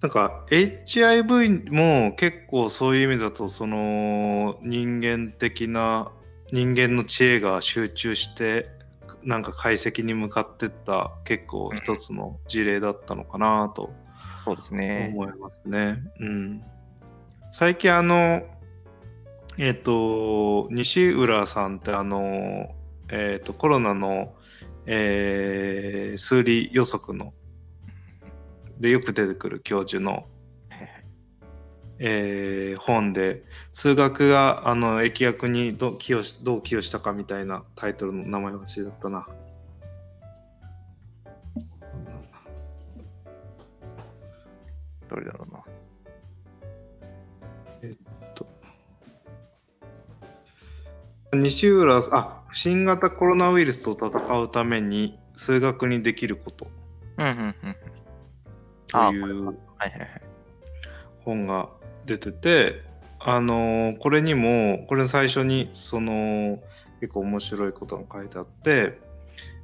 [0.00, 6.10] なんか HIV も結構そういう意味だとその人間的な
[6.52, 8.70] 人間の知恵が集中して
[9.22, 13.90] なんか解析に向かってった結構一つの事例だったのかなと
[14.44, 15.10] そうですね。
[15.12, 16.02] 思いますね。
[16.18, 16.62] うん、
[17.52, 18.42] 最近あの
[19.58, 22.74] えっ、と西浦さんってあの
[23.10, 24.34] えっ、とコロナの、
[24.86, 27.32] えー数理予測の
[28.78, 30.24] でよく出てくる教授の
[32.02, 33.42] えー本で
[33.72, 39.28] 数学があの疫学にどう寄与しどう寄与したかみたいなタイトルの名前忘れだったな。
[45.08, 45.60] どれだろうな。
[51.32, 56.66] 西浦あ新型コロナウイルスと戦うために数学にできること
[57.18, 57.76] うんうんうん。
[58.92, 60.22] あというはいはいはい。
[61.24, 61.68] 本が
[62.10, 62.82] 出てて
[63.20, 66.58] あのこれにもこれ最初にその
[67.00, 68.98] 結構面白いことが書いてあって、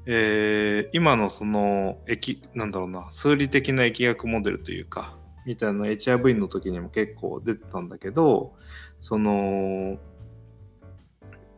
[0.06, 8.54] えー今のその疫なんだろうな数理的な疫学モデルというかみたいな HIV の時にも結構出てたんだけど
[9.00, 9.98] その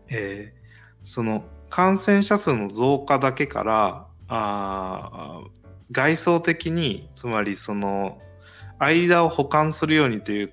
[0.09, 0.59] えー
[1.05, 5.43] その感染者数の増加だけからあ
[5.91, 8.19] 外装的につまりその
[8.79, 10.53] 間を補完するようにという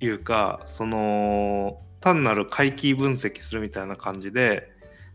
[0.00, 4.70] いうかその単なる回帰分析するみたいな感じで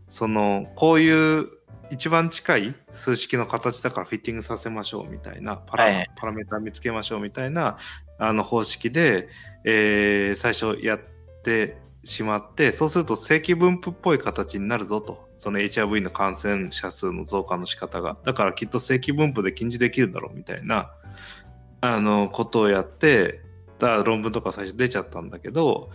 [0.08, 1.48] そのこういう
[1.90, 6.10] 一番近い数式の形だからフィッティングさせましょうみたいなパラ,、はいはい。
[6.16, 7.76] パラメータ見つけましょうみたいな
[8.18, 9.28] あの方式で、
[9.64, 11.00] えー最初やっ
[11.42, 15.30] てしまってそうすると正規分布っぽい形になるぞと。
[15.38, 18.16] その HIV の感染者数の増加の仕方が。
[18.22, 20.92] だからきっと正規分布で禁じできるだろうみたいな
[21.80, 23.40] あのことをやって
[23.82, 25.90] た論文とか最初出ちゃったんだけど、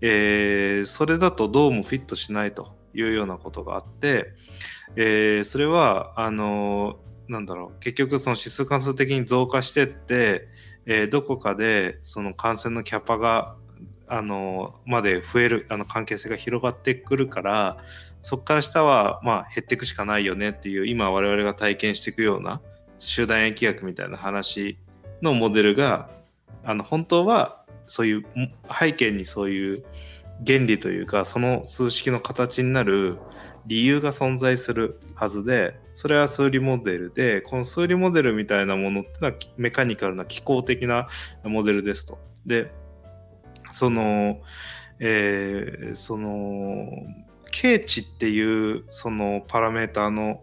[0.00, 4.32] えーそれだとどうもフィットしないというようなことがあって、
[4.94, 10.48] えーそれはあのなんだろう結局その指数関数的に増加してって、
[10.86, 13.56] えーどこかでその感染のキャパが
[14.06, 17.78] あのまで増えるあの関係性が広がってくるから
[18.20, 22.60] そこから下はまあ減っていくしかないよねっていう今我々が体験していくような
[22.98, 24.78] 集団疫学みたいな話
[25.22, 26.10] のモデルが
[26.64, 28.24] あの本当はそういう
[28.78, 29.84] 背景にそういう
[30.46, 33.18] 原理というかその数式の形になる
[33.66, 41.08] 理由が存在するはずでそれは数理モデルでこの数理モデルみたいなものってのはメカニカルな機構的な
[41.44, 42.18] モデルですと。
[42.44, 42.72] で
[43.70, 44.40] その、
[44.98, 46.88] えーその
[47.52, 50.42] 経値っていうそのパラメーターの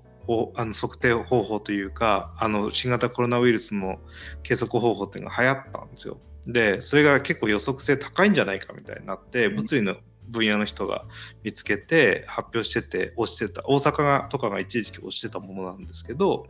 [0.55, 3.99] あの測定方法というかあの新型コロナウイルスの
[4.43, 6.17] 計測方法っていうのが流行ったんですよ。
[6.45, 9.95] でそれが結構予測性高いんじゃないかみたいになってうん物理の
[10.29, 11.05] 分野の人が
[11.43, 16.47] 見つけて発表してて押してた大阪がとかが一時期押してたものなんですけど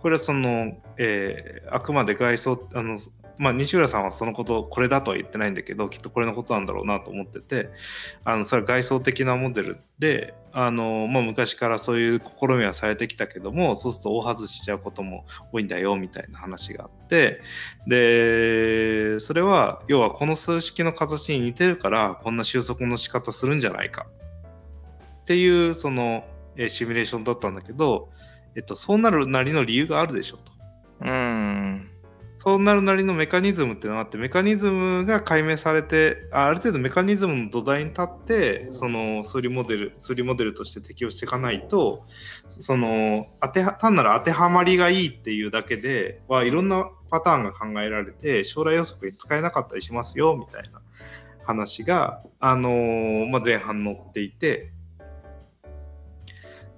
[0.00, 2.98] これはその、えーあくまで外装あの
[3.38, 7.70] まあ西浦さんはそのことこれだとは言ってないんだけどきっとこれのことなんだろうなと思ってて
[8.24, 17.40] あのそれは外装的なモデルであの、まあ、昔からそういう試みはされてきたけどもそうすると大外しちゃうことも多いんだよみたいな話があって
[17.86, 24.06] でそれは要はこの数式の形に似てるからこんな収束の仕方するんじゃないか
[25.22, 26.24] っていうその、
[26.56, 28.08] シミュレーションだったんだけど、
[28.56, 30.52] えっと、そうなるなりの理由があるでしょと。
[31.02, 31.90] うん。
[32.40, 42.04] そうなるなりのメカニズムっていうのがあってメカニズムが解明されてある程度メカニズムの土台に立ってその数理モデル数理モデルとして適用していかないと
[42.60, 50.80] その当ては単なる当てはまりがいいっていうだけではいろんなパターンが考えられて将来予測に使えなかったりしますよみたいな
[51.44, 54.70] 話が、あのーまあ、前半載っていて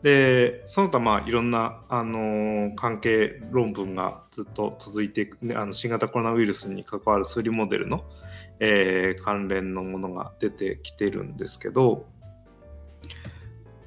[0.03, 8.05] でその他まあいろんな、あのー関係論文がずっと続いていく、ね、あの新型コロナウイルスに関わる数理モデルの、
[8.61, 12.07] えー関連のものが出てきてるんですけど、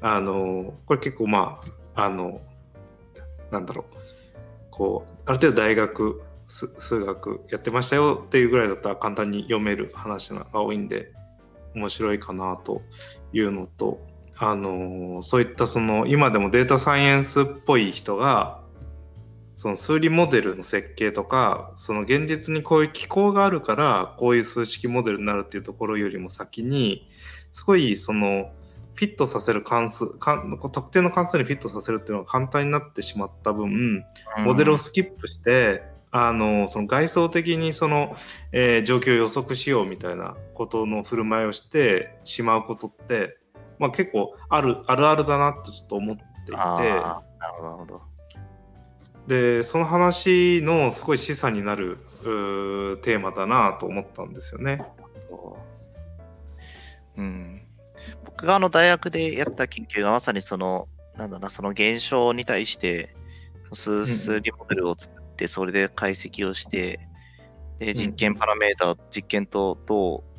[0.02, 1.62] あのーこれ結構ま
[1.96, 2.42] ああの
[3.52, 3.94] なんだろう
[4.70, 11.12] こうある程度大学数数学やってましたよっていうぐらいだったら簡単に読める話が多いんで
[11.74, 12.82] 面白いかなと
[13.32, 14.00] いうのと
[14.38, 18.62] あのそういったその今でもデータサイエンスっぽい人が
[19.56, 27.08] その数理モデルの設計とかその現実にこういう機構があるからこういう数式モデルになるっていうところよりも先に
[27.52, 28.52] すごいその
[28.96, 34.06] フィットさせる関数か特定の関数にフィットさせるっていうのが簡単になってしまった分
[34.40, 38.16] モデルをスキップして、あのその外装的にその、
[38.52, 43.40] えー状況を予測しようみたいなことの振る舞いをしてしまうことって、
[43.84, 48.02] まあ、結構あるあるあるだなとちょっと思っていてなるほど。
[49.28, 54.86] でその話のすごい示唆になるテーマだなと思ったんですよね。
[55.30, 55.58] そ
[57.18, 57.62] ううん、
[58.26, 63.14] 僕があの大学でやった研究がまさにその、なんだな、その現象に対して
[63.74, 67.00] 数数理モデルを作って、それで解析をして、
[67.80, 70.34] で実験パラメータ、実験とどう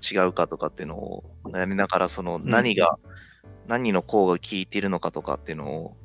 [0.00, 1.24] 違うかとかっていうのを
[1.54, 2.98] やりながら、その何が、
[3.66, 5.96] 何の項が効いているのかとかっていうのを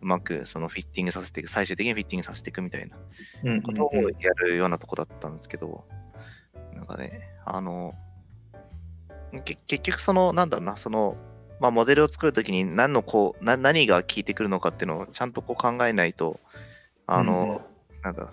[0.00, 2.96] うまくそのフィッティングさせていく、最終的にフィッティングさせていくみたいな
[3.44, 5.84] うんことをやるようなとこだったんですけど、
[6.74, 7.94] なんかね、あの、
[9.44, 11.16] け結局その、なんだろうな、その、
[11.60, 16.38] まあ、モデルを作るときに何のこうな何が効いてくるのかっていうのをちゃんとこう考えないと、
[17.06, 17.62] あの、
[18.02, 18.30] なんだ、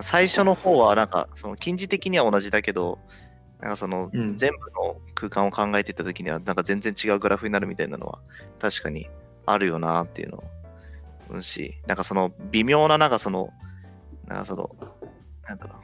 [0.00, 2.98] 最初の方はなんか、その近似的には同じだけど、
[3.60, 4.36] なんかそのうん。
[4.36, 8.20] 全部の空間を考えていったときには、なんか全然違うグラフになるみたいなのは
[8.58, 9.08] 確かに
[9.46, 10.44] あるよなっていうのを
[11.30, 13.50] うんし、なんかその微妙な、なんかその、
[14.26, 14.70] なんかその、
[15.46, 15.78] なんだろう、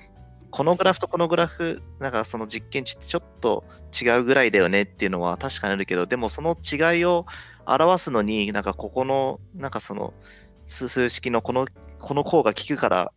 [0.51, 3.65] このグラフとこのグラフ、なんかその実験値ってちょっと
[4.01, 7.27] 違うぐらいだよねっていうのは確かにあるけど、でもその違いを
[7.67, 10.15] 表すのに、なんかここの、なんかその
[10.69, 11.67] 数数式のこの、
[11.99, 13.13] この項が効くから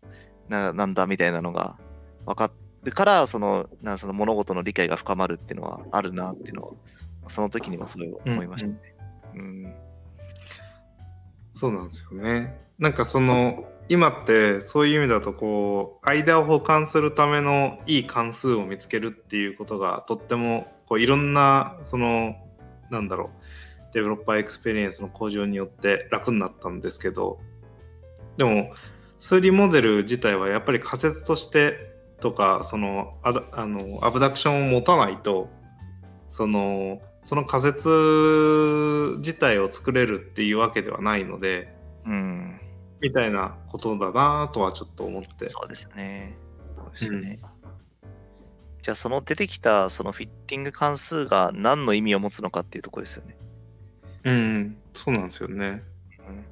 [0.49, 1.77] ななんだみたいなのが
[2.25, 2.51] 分か
[2.87, 6.73] るから、その、なんかその物事の理解が深まるっていうのはあるなっていうのは、
[7.29, 8.77] その時にもそれを思いましたね。
[9.35, 9.73] うん。
[11.53, 12.59] そうなんですよね。
[12.79, 22.35] なんかその今ってそういう意味だとこう間を補完するためのいい関数を見つけるっていうことがとってもこういろんなその
[22.91, 23.31] なんだろ
[23.89, 27.39] う developer experience の向上によって楽になったんですけど
[28.37, 28.71] でも
[29.19, 31.86] 数理モデル自体はやっぱり仮説として
[32.19, 35.49] とかそのアダあの abduction を持たないと
[36.27, 42.59] そのその仮説自体を作れるっていうわけではないのでうん。
[43.01, 45.49] みたいなことだなとはちょっと思って。
[45.49, 46.35] そうですよね。
[46.75, 47.39] そうですよね。
[48.81, 53.37] じゃあ、その出てきたそのフィッティング関数が何の意味を持つのかっていうところですよね。
[54.23, 55.81] うん、そうなんですよね。
[56.27, 56.45] うん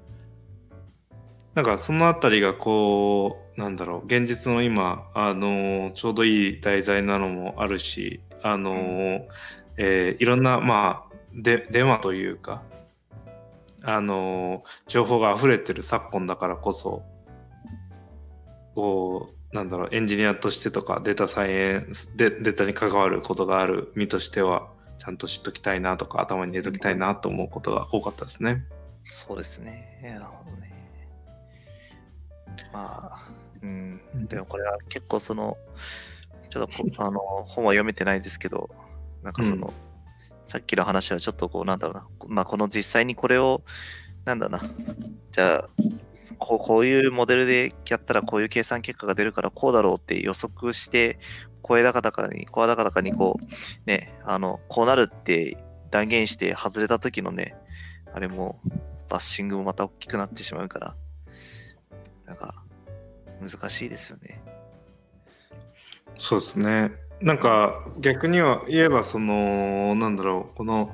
[1.55, 9.25] なんかそのあたりがこうなんだろう現実の今あのちょうどいい題材なのもあるしあの、
[9.77, 12.61] えーいろんなまあでデマというか
[13.83, 17.03] あの情報が溢れてる昨今だからこそ
[18.73, 24.67] こうなんだろうエンジニアとしてとかデータサイエンスでデータに関わることがある身としては
[24.99, 28.65] ちゃんと知っときたいなとか頭に入れときたいなと思うことが多かったですね。
[29.07, 29.99] そうですね。
[30.03, 30.73] なるほどね。
[32.73, 33.29] まあ、
[33.65, 34.27] うん。
[34.27, 35.57] でもこれは結構その、
[36.49, 38.69] ちょっとこ あの本は読めてないですけど、
[39.23, 39.73] なんかその、
[40.47, 43.63] さっきの話はちょっとこう、なんだろうな、まあ、この実際にこれを、
[44.23, 44.69] なんだろうな、
[45.31, 45.67] じゃあ、
[46.37, 51.19] こうこういうモデルでやったらこういう計算結果が出るからこうだろうって予測して、
[51.61, 53.45] 声高々に、声高々にこう、
[53.89, 55.57] ね、あの、こうなるって
[55.89, 57.55] 断言して外れた時のね、
[58.13, 58.59] あれも
[59.09, 60.95] バッシングもまた大きくなってしまうから、
[62.25, 62.64] なんか、
[63.41, 64.41] 難しいですよね。
[66.17, 66.91] そうですね。
[67.21, 70.93] なんか逆には言えばそのなんだろうこの、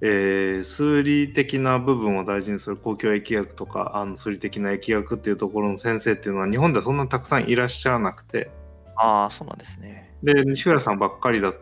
[0.00, 8.50] えー数理的な部分を大事にする公共疫学とかあの数理的な疫学っていうところの先生っていうのは日本ではそんなにたくさんいらっしゃらなくて
[8.96, 10.14] ああ、そうなんですね。
[10.22, 11.52] で西浦さんばっかりだ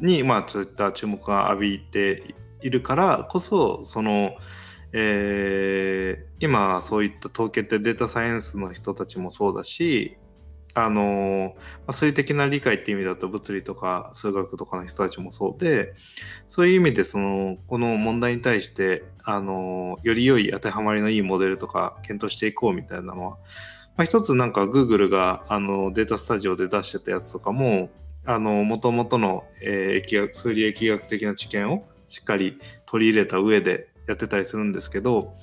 [0.00, 4.36] にまあそういった注目が浴びているからこそその、
[4.96, 10.18] えー今そういった統計ってデータサイエンスの人たちもそうだし
[10.74, 15.94] あのまあ数理的な理解って意味だと物理とか数学とかの人たちもそうで
[16.48, 23.38] そういう意味でそのこの問題に対してあのより良い当てはまりのいいモデルとか検討していこうみたいなのは、ま
[23.98, 27.90] あ、一つなんか Google があのデータスタジオで出してたやつとかも
[28.26, 35.34] あの元々の、えー疫学数理疫学的な知見をしっかり取り入れた上でやってたりするんですけど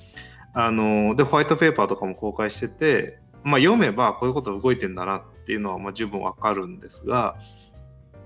[0.54, 7.36] あのでホワイトペーパーとかも公開してて、まあ、読めばこういうこと動いてんだなっていうのはまあ十分わかるんですが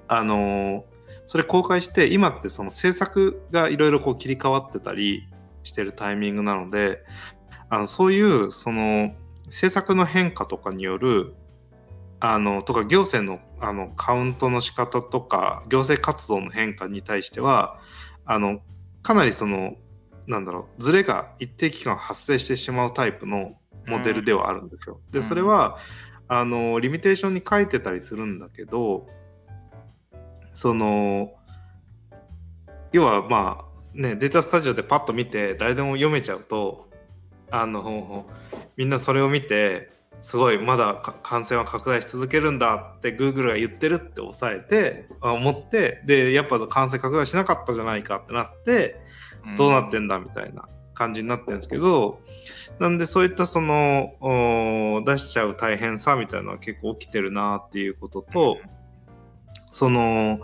[0.08, 0.84] あの
[1.26, 5.28] それ公開して今ってその政策がいろいろ切り替わってたり
[5.62, 7.04] してるタイミングなので
[7.68, 9.12] あのそういうその
[9.46, 11.34] 政策の変化とかによる
[12.20, 17.78] あのとか行政のあのカウントの仕方とか行政活動の変化に対しては
[18.24, 18.60] あの
[19.02, 19.76] かなりその
[20.26, 23.54] なんだろうズレが一定期間発生してしまうタイプの
[23.86, 25.00] モデルではあるんですよ。
[25.12, 25.78] でそれは
[26.28, 29.06] あのリミテーションに書いてたりするんだけど
[30.52, 31.32] その
[32.92, 36.88] 要はまあねデータスタジオでパッと見て誰でも読めちゃうと
[37.50, 38.26] あの
[38.76, 49.00] みんなそれを見てすごいまだか感染は拡大し続けるんだって Google が言ってるって抑えてあ思ってでやっぱ感染拡大しなかったじゃないかってなって
[49.56, 52.20] どうなってんだみたいな感じになってるんですけど
[52.78, 58.58] なんでそういったその出しちゃう大変さみたいなのは結構起きてるなっていうことと
[59.70, 60.40] その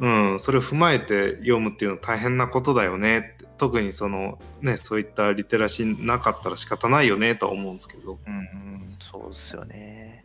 [0.00, 10.24] うん、それを踏まえて読むっていうのは大変なことだよね特にそのねそういったリテラシーなかったら仕方ないよねとは思うんですけどうん、そうですよね。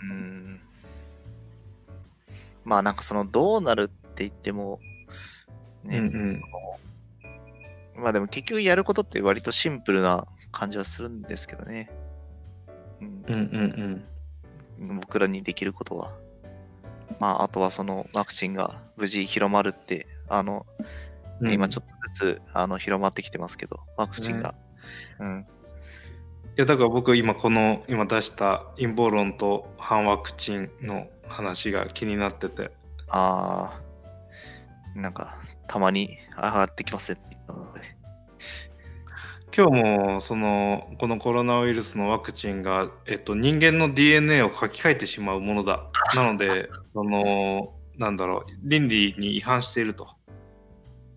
[0.00, 0.60] うん。
[2.64, 4.80] まあなんかそのどうなるって言っても、
[5.84, 6.42] ね、うんうん
[7.94, 11.90] まあでも結局やることって割とシンプルな感じはするんですけどね。
[13.00, 14.04] うんうん
[14.80, 16.12] うん僕らにできることは。
[17.20, 20.66] まああとはそのワクチンが無事広まるって、あの、
[21.40, 24.54] うん今ちょっとずつあの広まってきてますけど、ワクチンが。
[25.20, 25.46] うん。
[26.56, 32.70] いやだから僕今この今出した陰謀論と反ワクチンの話が気になってて
[33.08, 33.80] あ
[34.94, 37.18] あ、なんかたまに上がってきますね。
[39.54, 45.84] 今日もそのこのコロナウイルスのワクチンが、えっと、人間の DNA を書き換えてしまうものだ
[46.16, 50.08] なので そのなんだろう倫理に違反していると。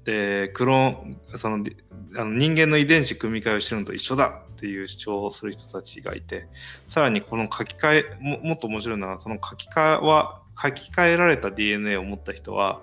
[0.03, 1.77] でクローンそので
[2.15, 6.47] あの人間の遺伝子組み換えをしてるのと一緒だっていう主張をする人たちがいて
[6.87, 12.81] さらにこの書き換えももっと面白いのはその書き換えは書き換えられた DNA を持った人は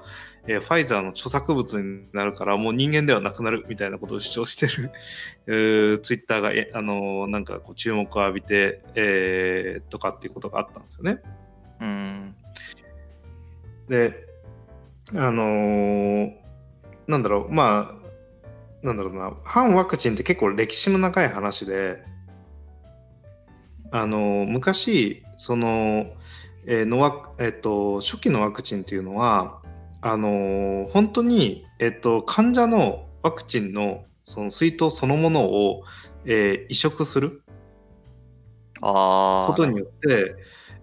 [0.49, 4.90] えーファイザーの著作物になるからもう人間ではなくなるみたいなことを主張してる
[5.47, 11.22] えーツイッターが、えあのーなんかこう注目を浴びて、えーとかっていうことがあったんですよね。
[11.80, 12.34] うん。
[13.88, 14.26] で
[15.14, 16.32] あのー
[17.07, 22.03] なんだろうまあなんだろうな反ワクチンって結構歴史の長い話で
[23.93, 26.07] あのー昔その、
[26.66, 29.61] えーのえっと初期のワクチンっていうのは
[30.03, 35.84] あのー本当に、えっと、患者のワクチンのその水筒そのものを、
[36.26, 37.42] えー移植する。
[38.80, 40.34] ことによって、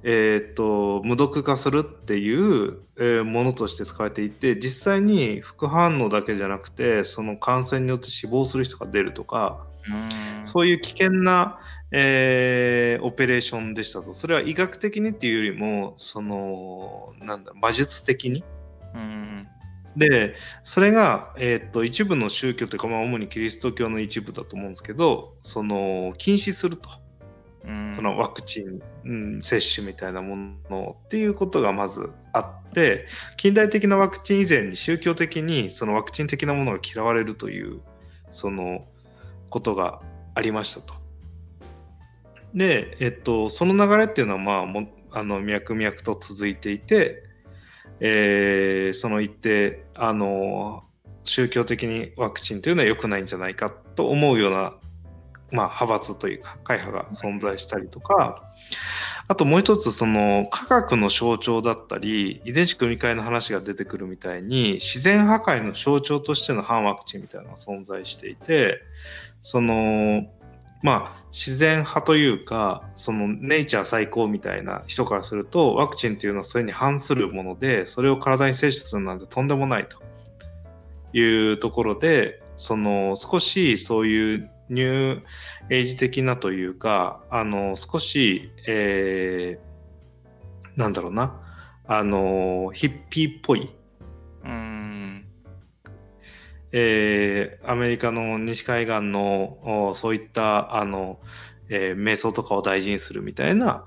[0.04, 11.60] えーっと無毒化するっていう、えーものとして使われていて実際に副反応だけじゃなくてその感染によって死亡する人が出るとか、うんそういう危険な、
[11.92, 18.44] えーオペレーションでしたとそれは医学的にっていうよりもそのなんだ魔術的に
[18.96, 19.48] うん。
[19.96, 26.90] でそれが、えーっと一部の宗教というか、まあ、主にキリスト教の一部だと思うんですけどその禁止すると。
[27.66, 27.94] うん。
[27.94, 37.82] そのワクチン、うん、接種みたいなものっていうことがまずあって近代的なワクチン以前に宗教的にそのワクチン的なものが嫌われるという
[38.32, 38.86] その
[39.50, 40.00] ことが
[40.36, 40.94] ありましたと。
[42.54, 47.24] で、えっと、その流れっていうのはまあもあの脈々と続いていて、
[48.00, 50.84] えーその一定あの
[51.24, 54.74] 宗教的にワクチンというのは良くないんじゃないかと思うような
[55.52, 58.44] まあ、派閥というか会派が存在したりとか
[59.28, 68.82] あともう一つその科学の象徴だったり遺伝子組み換えの話が出てくるみたいに自然破壊の象徴としての反ワクチンみたいなのが存在していて
[69.42, 70.24] その
[70.82, 79.98] まあ自然派というかそのネイチャー最高みたいな人からするとワクチンっていうのはそれに反するものでそれを体に摂取するなんてとんでもないと。
[81.12, 85.22] いうところでその少しそういうニュー
[85.72, 89.70] エイジ的なというかあの少し、えー
[90.80, 91.36] なんだろうな。
[91.86, 93.70] あのヒッピーっぽい、
[94.46, 95.26] うん。
[96.72, 101.20] えーアメリカの西海岸のそういったあの、
[101.70, 103.86] えー瞑想とかを大事にするみたいな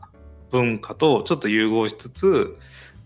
[0.50, 2.58] 文化とちょっと融合しつつ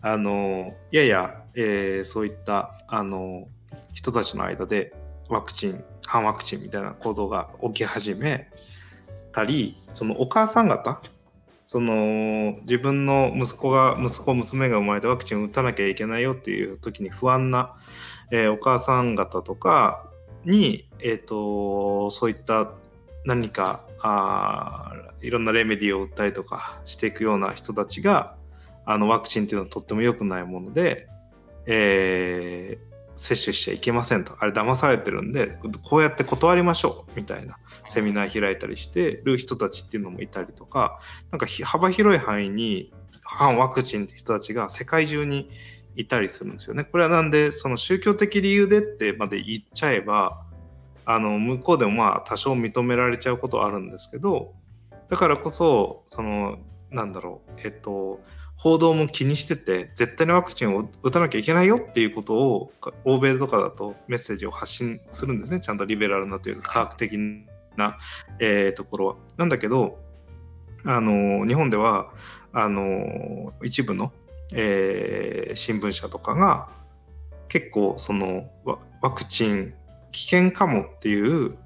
[0.02, 3.48] あのやや、えーそういったあの
[3.94, 4.94] 人たちの間で
[5.28, 8.48] ワクチン反ワクチンみたいな行動が起き始め
[9.32, 11.00] たりそのお母さん方
[11.66, 17.74] その自分の息子が息子娘が生まれてワクチンを打たなきゃいけないよっていう時に不安な、
[18.30, 20.10] えーお母さん方とか
[20.44, 22.72] に、えー、とそういった
[23.24, 28.36] 何かあいろんなレメディーを打ったりとかしていくような人たちが
[28.84, 31.08] あのワクチンっていうのはとっても良くないもので、
[31.66, 34.34] えー接種しちゃいけませんと。
[34.38, 41.00] あれ騙されてるんでこうやって断りましょうみたいなセミナー開いたりしてる人たちっていうのもいたりとか
[41.30, 45.50] なんか幅広い範囲に反ワクチンって人たちが世界中に
[45.96, 46.84] いたりするんですよね。
[46.84, 50.42] これはなんでその宗教的理由でってまで言っちゃえば
[51.04, 54.54] あの向こうでもまあ多少認められちゃうことはあるんですけど
[55.08, 56.58] だからこそその
[56.90, 58.20] なんだろうえっと
[58.56, 67.18] 報道も気にしてて絶対にワクチンを打たなきゃいけないよっていうことをか欧米とかだとメッセージを発信するんですねちゃんとリベラルなというか科学的
[67.76, 67.98] な、
[68.40, 69.16] えーところは。
[69.36, 69.98] なんだけど
[70.84, 72.12] あの日本では
[72.52, 74.12] あの一部の、
[74.52, 76.68] えー新聞社とかが
[77.48, 79.74] 結構そのワワクチン
[80.12, 81.56] 危険かもっていう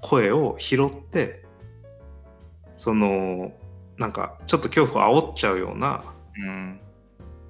[0.00, 1.44] 声を拾って
[2.76, 3.52] その
[3.98, 6.04] なんかちょっと恐怖を煽っちゃうような
[6.38, 6.80] うん。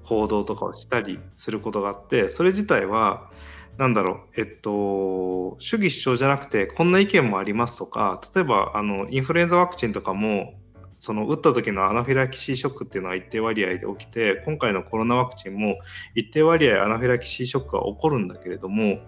[0.09, 3.29] 報道とかをしたりすることがあってそれ自体は
[3.77, 10.55] なんだろうえっと主義主張じゃなくてこんな意見もありますとか例えばあのインフルエンザワクチンとかも
[10.99, 15.77] その打った時のアナフィラキシーショックっていうのは一定割合で起きて今回のコロナワクチンも
[16.13, 18.99] 一定割合アナフィラキシーショックが起こるんだけれども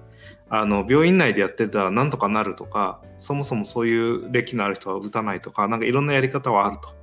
[0.49, 7.01] あの病院内でやってたらなんとかなるとかそもそもそういう歴のある人は打たないとかなんかいろんなやり方はあると。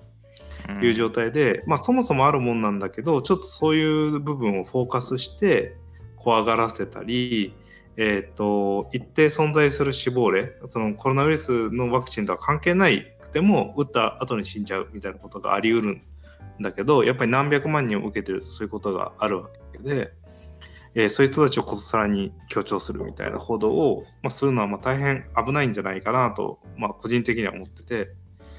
[0.83, 5.77] いう状態で、まあ、そもそもあるもんなんだけどちょっとそういう部分をフォーカスして
[6.17, 7.55] 怖がらせたり、
[7.97, 16.03] えー、と一定存在する死亡例そのコロナウイルスのワクチンとは関係ないくても打った後に死んじゃうみたいなことがありうるん
[16.61, 20.13] だけどやっぱり何百万人を受けてるとそういうことがあるわけで、
[20.95, 28.11] えーそういう人たちをことさらに強調するみたいな報道を、まあ、するのはまあ大変危ないんじゃないかなと、まあ、個人的には思ってて。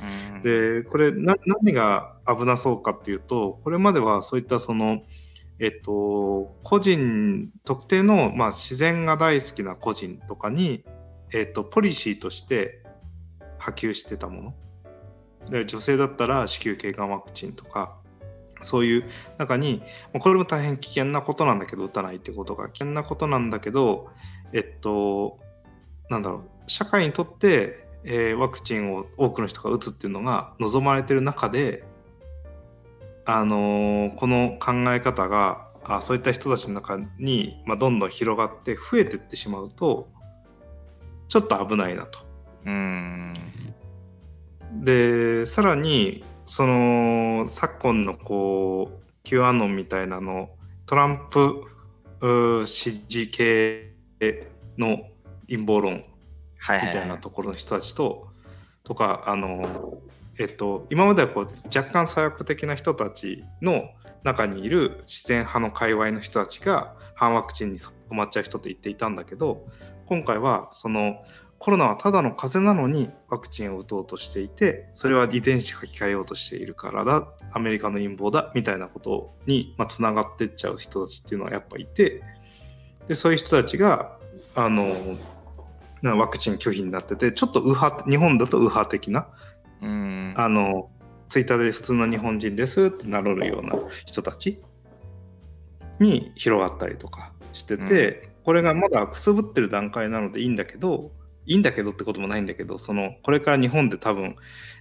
[0.02, 5.02] うん、でこれな何が危なそうかっていうとこれまではそういったその
[5.60, 10.86] えっと個人特定の、まあ、自然が大好きな個人とかに、
[11.34, 12.82] えっと、ポリシーとして
[13.72, 14.54] 波及してたも
[15.48, 17.98] ので女性だったら子宮頸がんワクチンとか
[18.62, 19.04] そういう
[19.38, 19.82] 中に
[20.20, 24.10] これも大変危険なことなんだけど打たないってことが危険なことなんだけど
[24.54, 25.40] えっと
[26.10, 31.84] なんだろう社会にとってえーワクチンを多くの人が打つっていうのが望まれてる中で、
[33.26, 40.10] あのーこの考え方があそういった人たちの中に、まあ、どんどん広がって増えてってしまうと
[41.28, 42.29] ちょっと危ないなと。
[42.66, 43.34] うん。
[44.82, 50.50] でさらにその昨今のこう Q アノンみたいなの
[50.86, 53.94] トランプ支持系
[54.78, 55.00] の
[55.48, 56.04] 陰謀論
[56.60, 58.28] はいはい、みたいなところの人たちと、
[58.84, 59.98] とかあの、
[60.38, 61.46] えっと、今まではこう
[61.76, 63.90] 若干左翼的な人たちの
[64.24, 69.66] 中にいる自然派の界隈の人たちが反ワクチンに染まっちゃう人って言っていたんだけど
[70.06, 71.24] 今回はその
[71.60, 82.24] コロナはただの風邪なのにワクチンを打とうとしていてそれは遺伝子書き換えようとしているからだアメリカの陰謀だみたいなことにまあつながってっちゃう人たちっていうのはやっぱいて
[83.08, 84.18] でそういう人たちが
[84.56, 85.18] あの
[86.02, 89.28] なワクチン拒否になっててちょっと右派日本だと右派的な
[89.82, 90.34] うん。
[90.38, 90.90] あの
[91.30, 94.60] ツイッターで普通の日本人ですって名乗るような人たち
[96.00, 101.12] に広がったりとかしてて、これがまだくすぶってる段階なのでいいんだけど
[101.50, 104.36] いいんだけどってこともないんだけどそのこれから日本で多分、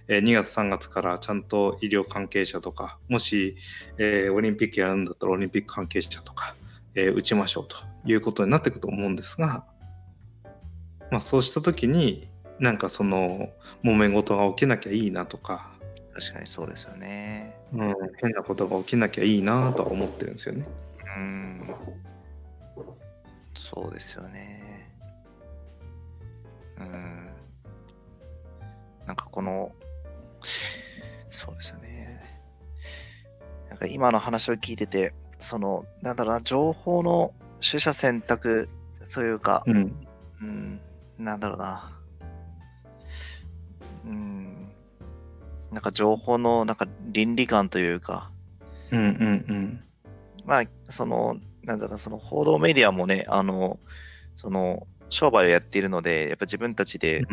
[0.07, 3.57] えー2月3月からちゃんと医療関係者とかもし、
[3.97, 6.55] えーオリンピックやるんだったらオリンピック関係者とか、
[6.93, 9.65] えー打ちましょうということになっていくと思うんですが、
[11.09, 12.27] まあ、そうした時に
[12.59, 13.49] なんかその
[13.83, 15.71] 揉め事が起きなきゃいいなとか、
[16.13, 17.55] 確かにそうですよね。
[17.73, 20.67] うん、変なことが起きなきゃいいなとは思ってるんですよね。
[21.17, 21.75] うん。
[23.55, 24.68] そうですよね。
[26.79, 27.29] うん。
[29.05, 29.71] なんかこの、
[31.31, 32.21] そうですよね。
[33.69, 38.69] なんか今の話を聞いてて、その、なんだろうな、情報の取捨選択
[39.13, 40.07] というか、うん、
[40.41, 40.81] うん、
[41.17, 41.99] なんだろうな。
[44.05, 44.71] うん。
[45.71, 48.31] なんか情報のなんか倫理観というか、
[48.91, 49.81] うん、うん、
[50.45, 53.79] まあ、その、なんだろうな、その報道メディアもね、あの、
[54.35, 57.25] その、商売をやっているので、やっぱ自分たちで、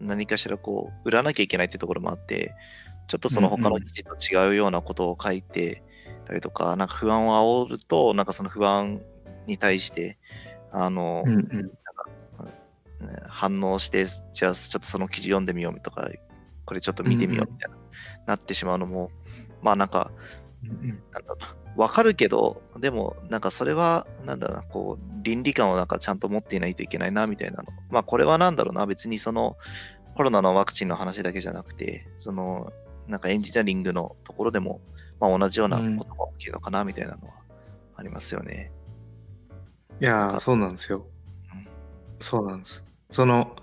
[0.00, 2.54] 何かしらこう、売らなきゃいけないっていうところもあって、
[3.08, 5.82] ちょっとその他の記事と違うようなことを書いて
[6.24, 9.00] たりとか、なんか不安を煽ると、なんかその不安
[9.46, 10.18] に対して、
[10.72, 11.72] あの、うん、うん、ね
[13.28, 16.10] 反応して、じゃあちょっとその記事読んでみようとか、
[16.64, 17.76] これちょっと見てみようみたいな、
[18.26, 19.10] なってしまうのも、
[19.62, 20.43] まあなんか、うん、
[21.12, 27.64] なんだろうな、わかるけど、でも、なんかそれは、なんだろうな、こう、倫理観をなんかちゃんと持っていないといけないな、みたいなの。
[27.90, 29.56] まあ、これはなんだろうな、別にその、
[30.14, 32.72] コロナのワクチンの話だけじゃなくて、その、
[33.08, 34.80] なんかエンジニアリングのところでも、
[35.20, 37.34] まあ、同じようなことが起きるのかな、みたいなのは
[37.96, 38.72] ありますよね。
[40.00, 41.06] いやーそうなんですよ
[41.52, 41.68] うん。
[42.18, 42.84] そうなんです。
[43.10, 43.54] その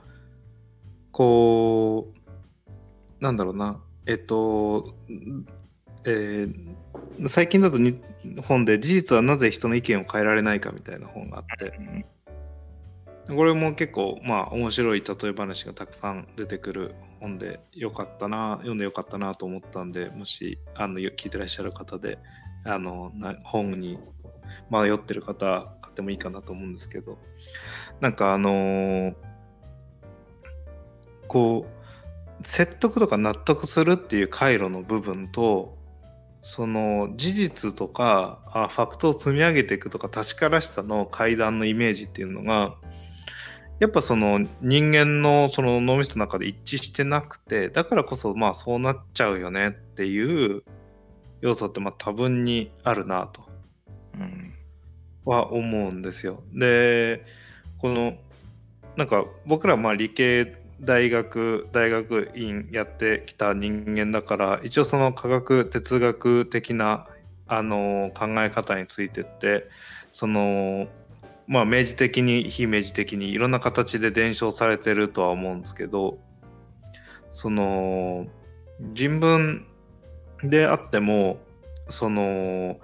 [1.12, 4.96] こうなんだろうなえっと、
[6.06, 6.82] えー
[7.28, 8.02] 最近だとに
[8.48, 12.06] 本で事実はなぜ人の意見を変えられないかみたいな本があって
[13.28, 22.18] これも結構まあ面白い例え話がたくさん出てくる本でよかったな読んでよかったなと思ったんでもしあの聞いてらっしゃる方で
[22.66, 23.12] あの
[23.44, 24.00] 本に
[24.70, 27.20] 迷ってる方買ってもいいかなと思うんですけど
[28.00, 29.16] なんかあのー
[31.28, 31.66] こ
[32.42, 35.78] う説得とか納得するっていう回路の部分と
[36.44, 42.76] その事実とかあファクトを積み上げていくとか確からしさの階段のイメージっていうのが
[43.80, 50.64] やっぱその人間のその脳みその中で一致してなくてだからこそまあそうなっちゃうよねっていう
[51.42, 53.48] 要素ってまあ多分にあるなと
[54.20, 54.54] うん。
[55.26, 56.44] は思うんですよ。
[56.54, 57.26] で
[57.78, 58.18] この
[58.98, 67.08] なんか僕らまあ理系大学大学院やってきた人間だから一応その科学哲学的な
[67.48, 69.70] あの考え方についてって
[70.12, 70.88] その
[71.48, 76.18] まあ明示的に非明示的にいろんな形で伝承されてるとは思うんですけど
[77.32, 78.26] その
[78.94, 79.66] 人文
[80.44, 81.40] であっても
[81.90, 82.80] その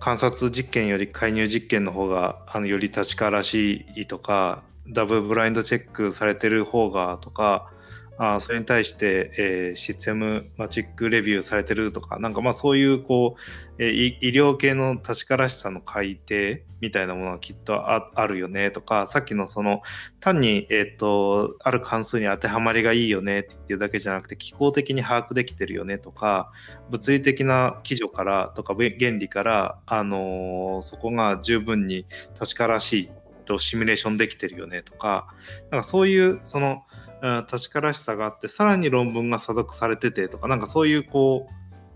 [0.00, 7.70] 観察実験より介入実験の方があのより確からしいとかダブルブラインドチェックされてる方がとか
[8.18, 19.82] あそれに対して、えーシステムマチックレビューされてるとかなんかまあそういうこう、えー医療系の確からしさの改定みたいなものがきっとああるよねとかさっきのその
[20.18, 26.50] 単に、えー、とある関数に当てはまりがいいよねっていうだけじゃなくて機構的に把握できてるよねとか
[26.90, 32.06] 物理的な基準からとか原理から、あのーそこが十分に
[32.38, 33.10] 確からしい
[33.46, 35.28] とシミュレーションできてるよねとか
[35.70, 37.06] なんかそういうその、うん
[37.48, 41.54] 確からしさがあってさらに論文が査読されててとかなんかそういうこう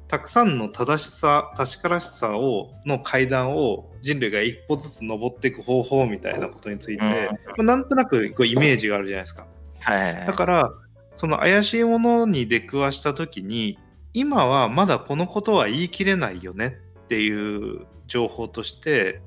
[0.08, 9.46] たくさんの正しさ確からしさをの階段を人類が一歩ずつ登っていく方法みたいなことについて、まあなんとなくこうイメージがあるじゃないですか。
[9.78, 10.26] はいはいはい。
[10.26, 10.72] だから
[11.16, 13.78] その怪しいものに出くわした時に
[14.12, 19.20] 今はまだこのことは言い切れないよねっていう情報として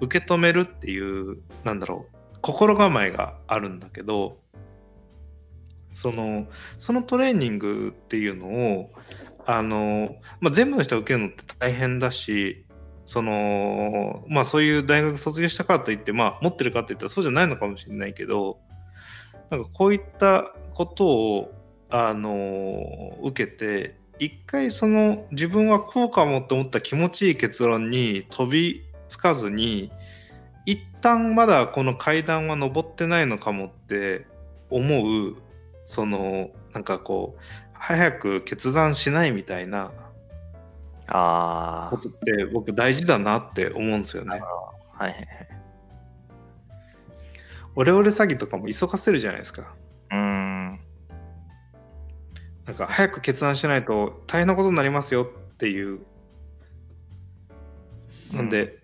[0.00, 4.38] 受け止めるっていうなんだろう心構えがあるんだけど
[5.94, 6.46] その
[6.78, 8.90] そのトレーニングっていうのを
[9.46, 12.64] あの、まあ、全部の人が受けるのって大変だし
[13.06, 18.58] そのまあそういう大学卒業したからといってまあ持ってるかって言ったらそうじゃないのかもしれないけど
[19.50, 21.52] なんかこういったことを
[21.90, 29.90] あの受けて一回その自分はこうかもって思った気持ちいい結論に飛びつかずに
[30.66, 34.26] 一旦まだこの階段は登ってないのかもって
[34.70, 35.36] 思う
[35.84, 37.40] そのなんかこう
[37.72, 39.92] 早く決断しないみたいな
[41.06, 44.40] あことって僕大事だなって思うんですよね。
[44.42, 44.44] あ。
[45.04, 45.26] はいはいはい。
[47.76, 49.74] オレオレ詐欺とかも急がせるじゃないですか。
[50.10, 50.80] うーん。
[52.66, 56.00] なんか早く決断しないと大変なことになりますよっていう。
[58.32, 58.77] なんで、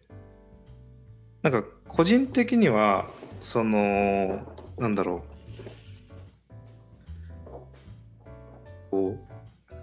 [1.44, 3.06] なんか個人的には
[3.38, 4.40] その
[4.78, 5.22] なんだろ
[7.46, 7.50] う
[8.90, 9.18] こ
[9.70, 9.74] う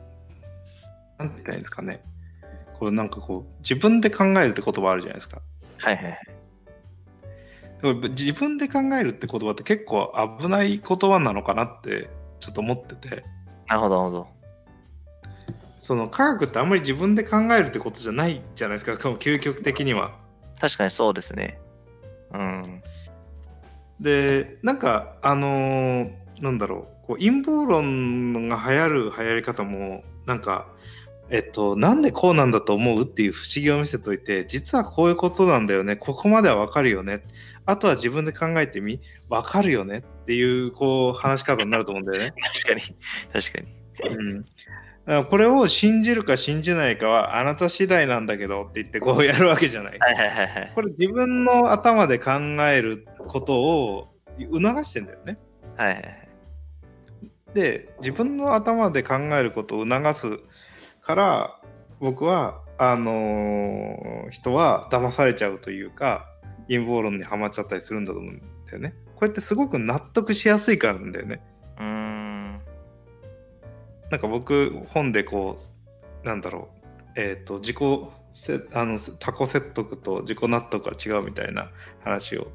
[1.20, 2.02] なんて言ったらいいんですかね
[2.80, 5.40] こうなんかこう自分で考えるって言葉あるじゃないですか。
[5.78, 6.06] はいはい
[7.84, 8.10] はい。
[8.10, 12.10] 自分で考えるって言葉って結構危ない言葉なのかなって
[12.40, 13.24] ちょっと思ってて。
[13.68, 14.28] なるほどなるほど。
[15.80, 20.21] その科学ってあんまり自分で考えるってことじゃないじゃないですか究極的には。
[20.62, 21.60] 確かにそうですね。
[22.34, 22.84] うん。
[24.00, 30.68] でなんかあのーなんだろうこう陰謀論が流行る流行り方もなんか
[31.30, 37.22] えっとなんでこうなんだと思うっていう不思議を見せといて実はこういうことなんだよねここまではわかるよね
[37.66, 39.00] あとは自分で考えてみ
[39.30, 42.34] わかるよねっていうこう話し方になると思うんだよね。
[42.42, 42.82] 確かに。
[43.34, 43.81] 確かに。
[44.10, 49.98] うんこれを信じるか信じないかはあなた次第なんだけどって言ってこうやるわけじゃない。
[50.00, 50.72] はいはいはいはい。
[50.76, 55.38] これ自分の頭で考えることを促してんだよね。
[55.76, 56.30] はいはいはい。
[57.56, 60.40] で自分の頭で考えることを促す
[61.02, 61.60] から
[62.00, 66.28] 僕はあのー人は騙されちゃうというか
[66.68, 68.94] 陰謀論にはまっちゃったりするんだと思うんだよね。
[69.16, 71.42] これってすごく納得しやすいからなんだよね。
[71.78, 72.21] うーん。
[74.12, 75.56] なんか僕本でこ
[76.24, 76.70] うなんだろ
[77.16, 77.78] うえっ、と自己
[78.34, 81.70] せあの他己説得と自己納得が違うみたいな
[82.04, 82.48] 話を、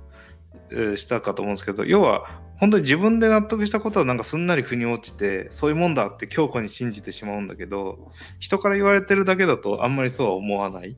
[0.70, 10.96] えーしたかと思うんですけど要は本当に自分で納得したことはなんかすんなり腑に落ちてそういうもんだって強固に信じてしまうんだけど人から言われてるだけだとあんまりそうは思わない。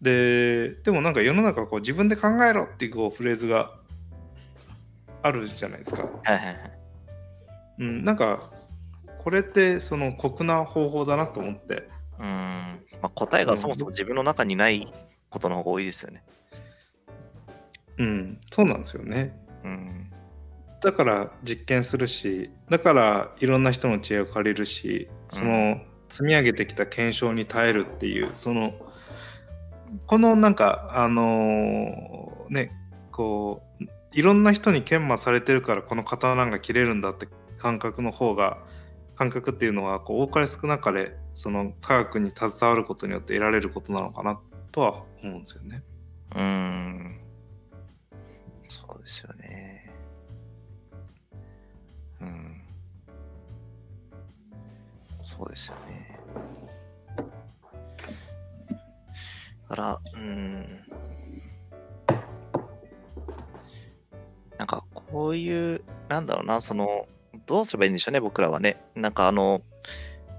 [0.00, 3.72] ででもなんか世の中こう自分で考えろっていうこうフレーズが
[5.22, 6.08] あるじゃないですか。
[7.78, 8.50] うん、なんか
[9.18, 12.24] これってその酷な方法だなと思ってうん。
[13.02, 14.92] まあ、答えがそもそも自分の中にない
[15.30, 16.22] ことの方が多いですよね。
[17.98, 19.36] うん、そうなんですよね。
[19.64, 20.12] うん。
[20.82, 28.74] だから実験するしだからいろんな人の知恵を借りるしその積み上げてきた検証に耐えるっていうその
[30.06, 32.70] このなんかあのーね
[33.10, 37.26] こういろんな人に研磨されてるからこの刀が切れるんだって
[37.58, 38.58] 感覚の方が
[39.16, 44.40] 感覚っていうのはこう多かれ少なかれその科学に携わることによって得られることなのかな
[44.72, 45.82] とは思うんですよね。
[46.34, 47.20] うん。
[48.68, 49.92] そうですよね。
[52.20, 52.62] うん。
[55.22, 56.18] そうですよね。
[59.68, 60.82] だから、うん。
[64.58, 67.06] なんか、こういう、なんだろうな、その、
[67.46, 68.82] どうすればいいんでしょうね、僕らはね。
[68.94, 69.62] なんか、あの、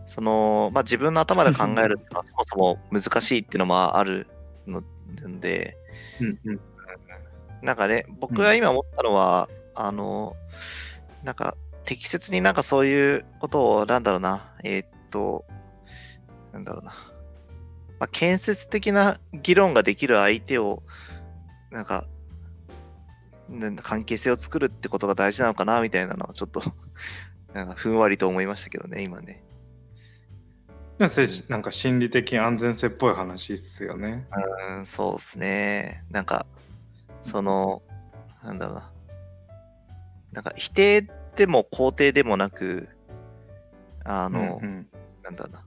[0.08, 4.28] その、まあ、自分の頭で考えるっていうのは そもそも難しいっていうのもある
[4.66, 4.84] の
[5.40, 5.78] で、
[6.20, 6.60] うんうん。
[7.62, 10.36] なんかね、僕が今思ったのは、あの、
[11.24, 11.56] なんか、
[11.86, 15.46] 適切になんかそういうことを、なんだろうな、えーっと、
[16.52, 16.92] なんだろうな、
[18.00, 20.84] まあ、建設的な議論ができる相手を、
[21.72, 22.06] なんか、
[23.82, 26.62] 関係性を作るってことが大事なのかな、みたいなのは、ちょっと、
[27.54, 29.44] なんか、ふんわりと思いましたけどね、今ね。
[31.00, 34.26] なんか心理的安全性っぽい話っすよね。
[34.70, 36.04] うん、そうですね。
[36.10, 36.48] なんか、
[37.22, 37.84] その、
[38.44, 38.92] なんだろうな。
[40.34, 42.90] なんか、否定でも肯定でもなく、
[44.04, 44.88] あの、うんうん
[45.24, 45.66] なんだろうな。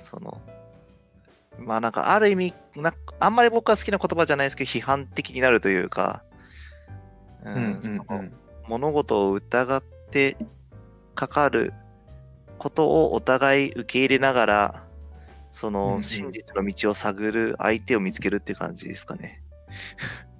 [0.00, 0.40] その、
[1.58, 6.22] まあなんか、ある意味な、あんまり僕は好きな言葉じゃないですけど、批判的になるというか、
[8.68, 10.36] 物事を疑って
[11.14, 11.72] かかる
[12.58, 14.86] ことをお互い受け入れながら、
[15.52, 19.42] その真実の道を探る相手を見つけるって感じですかね。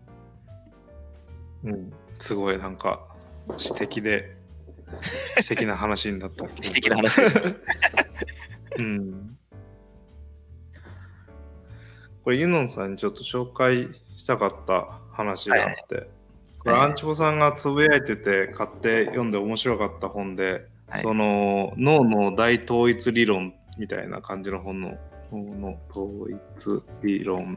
[1.64, 3.08] うん、すごいなんか
[3.56, 4.36] 詩的で
[5.40, 6.46] 詩的な話になった。
[6.62, 7.42] 詩的な話です。
[8.80, 9.38] うん。
[12.22, 16.08] これユノンさんにちょっと紹介したかった話があって、
[16.66, 21.02] これはいアンチボさんがつぶやいてて買って読んで面白かった本で、はい。
[21.02, 24.98] その脳の大統一理論みたいな感じの本の
[25.30, 27.56] 脳の統一理論。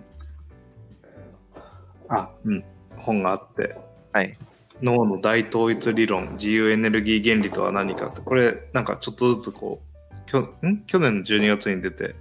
[2.08, 2.64] あうん。
[2.98, 3.76] 本があって。
[4.14, 4.38] はい。
[4.82, 6.34] 脳の大統一理論。
[6.34, 8.22] 自由エネルギー原理とは何かって。
[8.22, 10.84] これなんかちょっとずつこうきょん？
[10.86, 12.14] 去年の12月に出て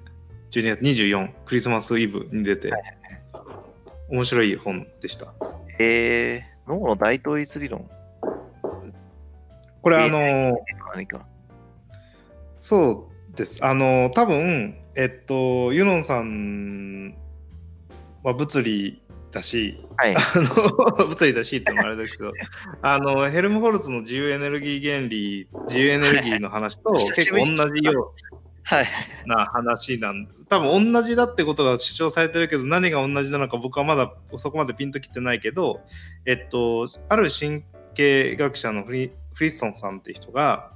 [0.53, 2.71] 12月24クリスマスイブに出て
[4.09, 5.35] 面白い本でした。
[5.79, 7.89] えー、脳の大統一理論
[9.83, 10.59] これあの
[10.95, 11.27] 何か。
[12.61, 17.17] そうですあの多分えっとユノンさん
[18.23, 20.17] は物理だしはい。
[20.17, 22.33] あの 物理だしってのもあれですけど
[22.83, 28.21] あのヘルムホルツの自由エネルギー原理自由エネルギーの話と 久結構同じよはい。
[28.28, 28.28] う
[29.27, 35.81] な話なん多分同じだってことが主張されてるけど何が同じなのか僕はまだそこまでピンときてないけど
[36.27, 37.63] えっとある神
[37.95, 40.71] 経学者のフリフリッソンさんって人が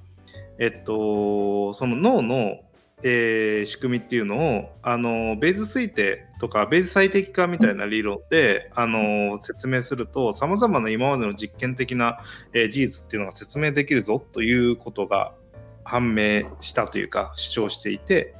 [0.59, 2.61] えっとその脳の
[3.03, 12.20] えー仕組みっていうのをあのベーズ推定とかベーズ最適化みたいな理論であの説明するとさまざまな今までの実験的な、
[12.53, 15.34] えー事実っていうのが説明できるぞということが
[15.85, 18.35] 判明したというか主張していて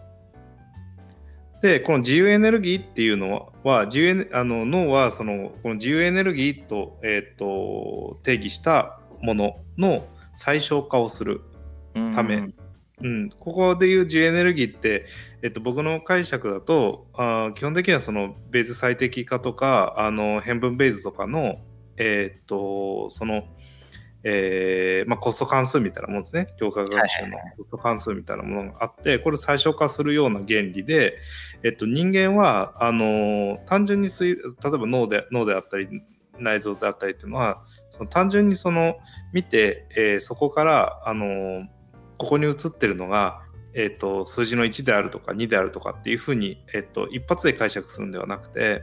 [1.63, 11.43] でこの自由エネルギーっていうのは自由あの脳はそのこの自由エネルギーと,、えー、と定義したものの最小化をする
[11.95, 12.37] ため。
[12.37, 12.55] うん。
[13.05, 15.07] うん、ここでいう自由エネルギーって、
[15.43, 21.57] えっと、僕の解釈だとあー基本的にはそのベース最適化とかあの変分ベースとかの、
[21.97, 23.43] えっとその、
[24.25, 26.49] えーまあ、コスト関数みたいなものですね。
[26.57, 31.19] 強化学習のコスト関数みたいなものがあってこれ最小化するような原理で、
[31.63, 36.03] えっと、人間はあの単純に水例えば脳で脳であったり
[36.39, 38.97] 内臓であったりっていうのはその単純にその
[39.33, 41.67] 見て、えーそこからあの
[42.19, 43.43] ここに映ってるのが、
[43.75, 48.83] えー、と数字の1であるとか2であるとかっていうふうに、えー、と一発で解釈するんではなくて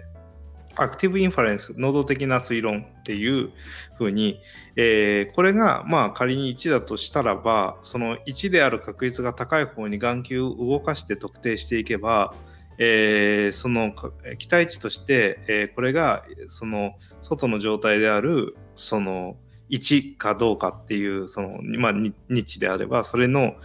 [0.76, 3.52] アクティブインファレンス能動的な推論っていう
[3.98, 4.40] ふうに、
[4.76, 12.34] えーこれがまあ仮に1だとしたらばその1である確率が高い方に眼球を動かして特定していけば、
[12.78, 13.94] えーその
[14.38, 19.38] 期待値として、えーこれがその外の状態であるその
[19.70, 21.94] 1かどうかっていうその、まあ、
[22.30, 23.56] 日であればそれの、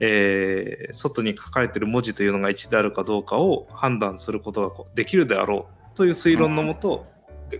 [0.00, 5.81] えー、外に書かれてる文字というのが1であるかどうかを判断することができるであろう。
[5.94, 7.06] という推論のもと、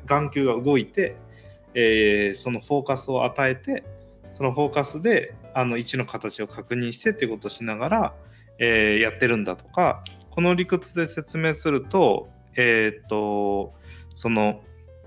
[0.07, 1.17] 眼球が動いて、
[1.75, 3.85] えー、そのフォーカスを与えて
[4.37, 8.15] そのフォーカスであの1の形を確認してっていうことをしながら、
[8.59, 13.75] えー、やってるんだとかこの理屈で説明するとえっ、と
[14.15, 14.61] その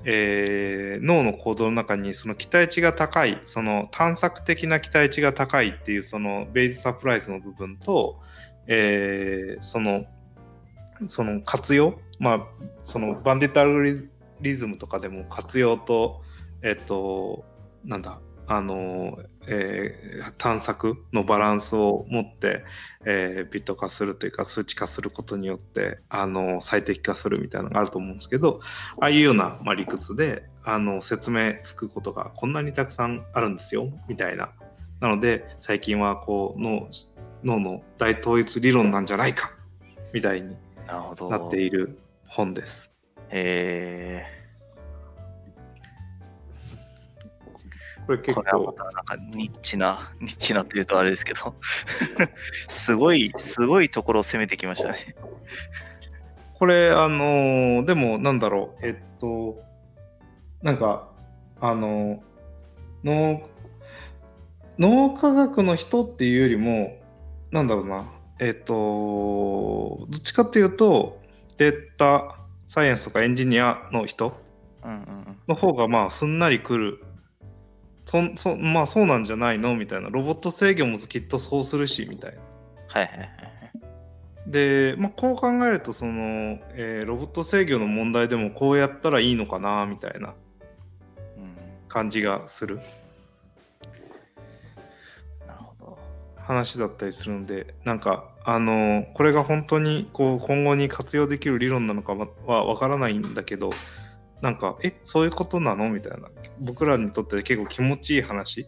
[0.07, 8.19] えー、脳の行動の中にその期待値が高いその探索的な期待値が高いっていうそのベースサプライズの部分と、
[8.67, 10.05] えー、その
[11.07, 12.39] その活用まあ
[12.84, 14.09] そのバンディットアル
[14.41, 16.22] リズムとかでも活用と
[16.61, 17.45] えっ、と
[17.84, 22.63] なんだあの、えー、探索のバランスを持って、
[23.05, 28.61] えー、ビット化するというか数値化することによってあの最適化するみたいなのがあると思うんですけど
[28.99, 34.51] ああいうような、まあ、理屈であの説明つくことがこんなにたくさんあるんですよみたいな。
[35.01, 36.88] なので最近はこう脳
[37.43, 39.51] 脳の大統一理論なんじゃないか
[40.13, 40.55] みたいに
[40.88, 42.89] なっている本です。
[43.30, 44.36] へえ
[48.05, 48.43] これ結構。
[48.43, 51.55] これはなんかニッチな、ニッチなっていうとあれですけど
[52.69, 55.15] すごい、すごいところを攻めてきましたね。
[56.53, 59.61] これ、あのー、でもなんだろう、えっと、
[60.61, 61.09] なんか、
[61.59, 62.19] あのー、
[63.03, 63.49] 脳、
[64.78, 66.97] 脳科学の人っていうよりも、
[67.51, 68.05] なんだろうな、
[68.39, 71.21] えっと、どっちかっていうと、
[71.58, 72.38] データ
[72.68, 74.36] サイエンスとかエンジニアの人
[75.47, 77.03] の方がまあすんなりくる
[78.06, 79.76] そそまあそうなんじゃないの？
[79.76, 82.41] みたいなロボット制御もきっとそうするしみたいな。
[82.88, 83.30] はいはいはい。
[84.47, 90.36] で、まあ、こう考えるとその、えー、ロボット制御の問題でもこうやったらいいのかなみたいな
[91.88, 92.80] 感じがする。
[95.47, 95.97] なるほど。
[96.38, 103.72] 話だったりするのでなんかあのこれが本当にこう今後に活用できる理論なのかはわからないんだけど
[104.41, 105.89] なんかえそういうことなの？
[105.89, 106.30] みたいな。
[106.60, 108.68] 僕らにとって結構気持ちいい話。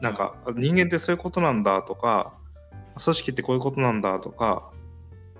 [0.00, 2.32] なんか人間ってそういうことなんだとか
[3.02, 4.70] 組織ってこういうことなんだとか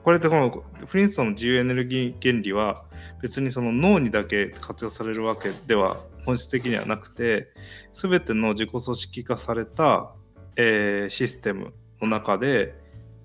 [0.05, 0.51] これってこの
[0.87, 2.85] フリンストンの自由エネルギー原理は
[3.22, 7.49] 別にその脳にだけ活用されるわけでは本質的にはなくて
[7.95, 10.12] 全ての自己組織化された、
[10.57, 11.72] えー、システム
[12.03, 12.74] の中で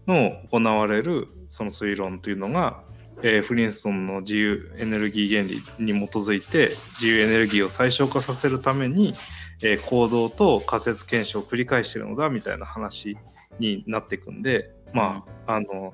[0.08, 2.84] の行われるその推論というのが
[3.22, 5.47] えー、フリンストンの自由エネルギー原
[5.80, 9.14] 理に基づいて自由エネルギーを最小化させるために、
[9.62, 13.18] えー、行動と仮説検証を繰り返してるのだみたいな話
[13.60, 15.93] になっていくんでまああの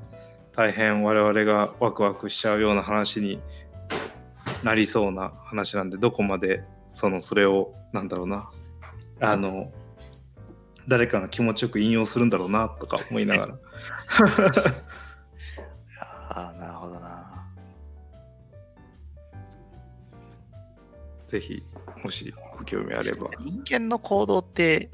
[0.53, 3.39] 大変我々がワクワクしちゃうような話に
[4.63, 8.49] なりそうな話なんでどこまでそのそれをなんだろうな
[9.21, 9.71] あの
[10.91, 13.55] 誰かが気持ちよく引用するんだろうなとか思いながら。
[16.29, 17.47] ああなるほどな。
[21.27, 21.63] ぜひ、
[22.03, 23.29] もしご興味あれば。
[23.39, 24.89] 人間の行動って、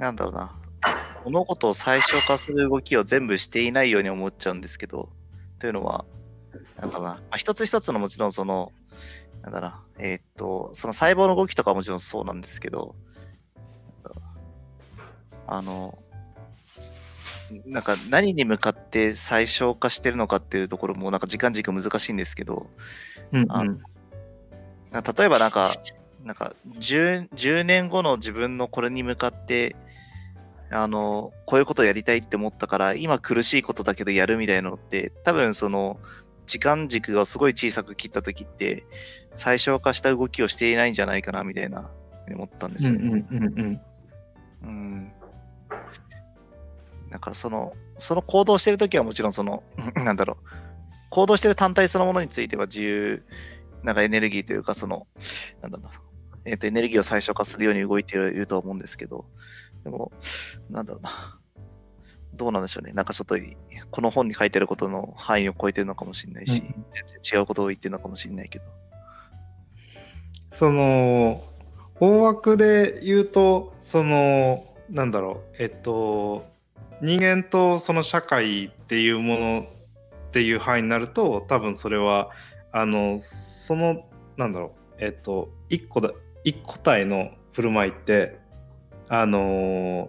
[0.00, 0.52] なんだろうな、
[1.24, 5.10] 物事を最小化する動きを全部していないように思っちゃうんですけど、
[5.60, 6.04] というのは、
[6.76, 8.72] なんだろうな、まあ、一つ一つのもちろんその、
[9.42, 12.96] なんだろうな、えー、っと、その細胞の動きとかもちろんそうなんですけど、
[15.50, 15.98] あの、
[17.66, 22.68] なんか何に向かって最小化してるのかっていうところもなんか時間軸難しいんですけど、
[23.32, 23.78] うんうん、
[24.92, 25.68] 例えばなんか、
[26.24, 29.74] なんか 10, 10年後の自分のこれに向かって、
[30.70, 35.98] あの、こういうことをやりたいって思ったから、今苦しいことだけどやるみたいなのって、多分その、
[36.46, 38.84] 時間軸がすごい小さく切った時って、
[39.34, 41.90] 最小化した動きをしていないんじゃないかなみたいな、
[42.28, 43.24] 思ったんですよね。
[43.30, 43.80] うん、うん、
[44.62, 45.12] うん。
[47.10, 49.62] なんかその、その行動してる時はもちろんその、
[49.94, 50.46] なんだろう、
[51.10, 53.22] 行動してる単体そのものについては自由
[53.82, 55.06] なんかエネルギーというか、その、
[55.62, 55.90] なんだろう
[56.44, 59.26] えっ、ー、と、エネルギーを最小化するように動いていると思うんですけど、
[59.84, 60.12] でも、
[60.68, 61.38] なんだろうな。
[62.34, 62.92] どうなんでしょうね。
[62.92, 63.36] なんかちょっと、
[63.90, 68.64] この本に書いてることの範囲を超えてるのかもしれないし、うん、全然違うことを言ってるのかもしれないけど。
[70.52, 71.42] その、
[71.98, 76.49] 大枠で言うと、その、なんだろう、えっと、
[77.02, 79.66] 人間とその社会っていうもの
[80.28, 82.30] っていう範囲になると、多分それは、
[82.72, 83.20] あの、
[83.66, 86.10] そのなんだろうえっと一個だ
[86.42, 88.38] 一個体の振る舞いって
[89.08, 90.08] あの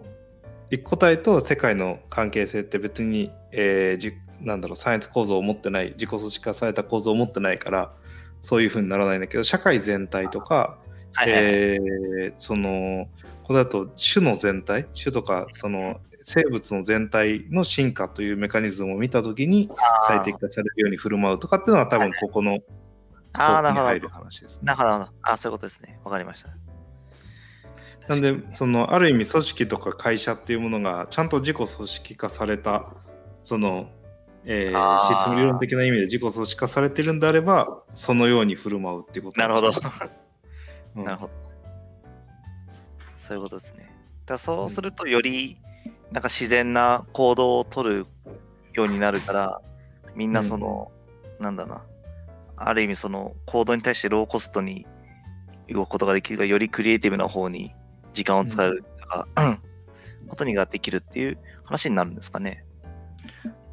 [0.70, 7.92] 一個体と世界の関係性って別に、えー、じなんだろうサイエンス構造を持ってない自己組織化された構造を持ってないから
[8.40, 10.78] そういうふうにならないんだけど社会全体とか、
[11.12, 11.44] はいはいはい。
[11.44, 13.06] えーその
[13.44, 19.70] これだと種の全体種とかその生物の全体の進化というメカニズムを見たときに
[20.06, 22.58] 最適化されるように振る舞うとかっていうのは多分ここの
[23.32, 24.60] スコあーープに入る話ですね。
[24.64, 25.08] なるほど。
[25.22, 25.98] あ、そういうことですね。
[26.04, 26.50] わかりました。
[28.08, 32.94] なんでそのある意味組織とか会社っていうものがちゃんと自己組織化された
[33.42, 33.88] その、
[34.44, 39.68] えーシステム理論的な意味で自己組織化されてるんであればそのように振る舞うっていうことなるほど。
[40.96, 41.32] うんなるほど。
[43.18, 43.90] そういうことですね。
[44.26, 45.56] だそうすると、より
[46.12, 48.06] なんか自然な行動を取る
[48.74, 49.62] ようになるから、
[50.14, 50.92] みんなその、
[51.40, 51.82] なんだな、
[52.56, 54.86] ある意味その行動に対してローコストに
[55.70, 57.74] 動くことができるが、よりクリエイティブな方に
[58.12, 59.26] 時間を使うとか、
[60.28, 62.64] ことにができるっていう話になるんですかね。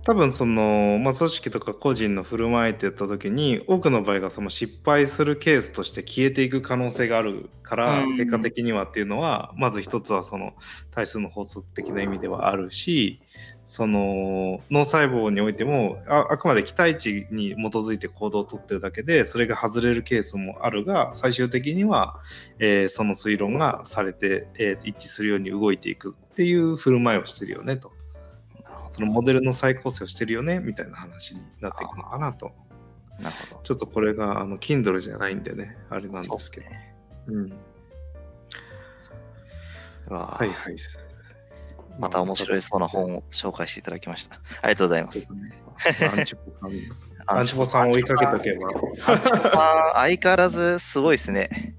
[0.09, 10.55] 多分その、まあ、組織とか個人の振る舞いってやった時に多くの場合がその失敗するケースとして消えていく可能性があるからうん結果的にはっていうのはまず一つはその
[10.89, 13.21] 対数の法則的な意味ではあるし
[13.67, 22.19] その脳細胞においてもああくまで期待値に基づいて行動をとってるだけでそれが外れるケースもあるが最終的には、
[22.57, 27.98] えーその推論がされて、えー一致するように動いていくっていう振る舞いをしてるよねと。
[28.99, 32.51] そのモデルの再構成をしてるよねみたいな話になっていくのかなと。
[33.17, 33.23] ど。
[33.23, 33.61] なるほど。
[33.63, 36.69] ちょっとこれがあの Kindle じゃないんでね、あれなんですけど。
[36.69, 36.95] ね。
[37.27, 37.49] うん、
[40.09, 40.75] はいはい。
[41.97, 44.35] また面白いそうな本を紹介していただきました。
[44.61, 45.27] ありがとうございます。
[46.11, 46.71] アンチポさん。
[47.27, 48.67] アンチポさんを追いかけとけば。
[49.13, 51.75] アンチポさん、相変わらずすごいですね。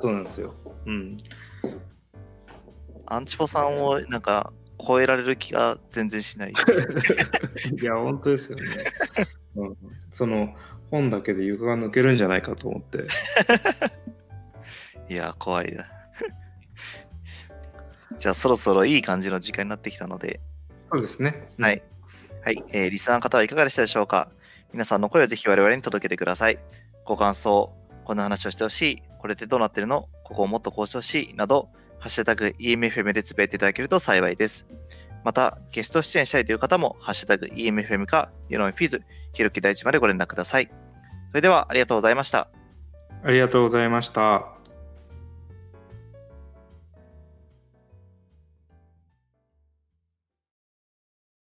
[0.00, 0.54] そうなんですよ。
[0.86, 1.16] うん。
[3.06, 4.52] アンチポさんをなんか
[4.84, 6.52] 超えられる気が全然しない。
[7.80, 8.64] いや、本当ですよね。
[9.56, 9.76] うん、
[10.10, 10.54] その
[10.90, 13.06] 本だけで床が抜けるんじゃないかと思って。
[15.12, 15.86] いや、怖いな。
[18.18, 20.40] じゃあそろそろいい感じの時間になってきたので、
[20.92, 21.48] そうですね。
[21.58, 21.82] はい。
[22.44, 24.30] はい、えーリスナーの方はいかがでしたでしょうか？
[24.72, 26.58] 皆さんの声をぜひ我々に届けてください。
[27.04, 27.74] ご感想、
[28.04, 30.08] こんな話をしてほしい、これってどうなってるの？
[30.24, 31.68] ここをもっとこうしてほしい、など、
[31.98, 34.64] ハッシュタグ EMFM でつぶやいていただけると幸いです。
[35.24, 39.02] また、ゲスト出演したいという方も、ハッシュタグ EMFM か、ユノンフィズ、
[39.32, 40.70] ひろき大地までご連絡ください。
[41.30, 42.48] それでは、ありがとうございました。
[43.24, 44.57] ありがとうございました。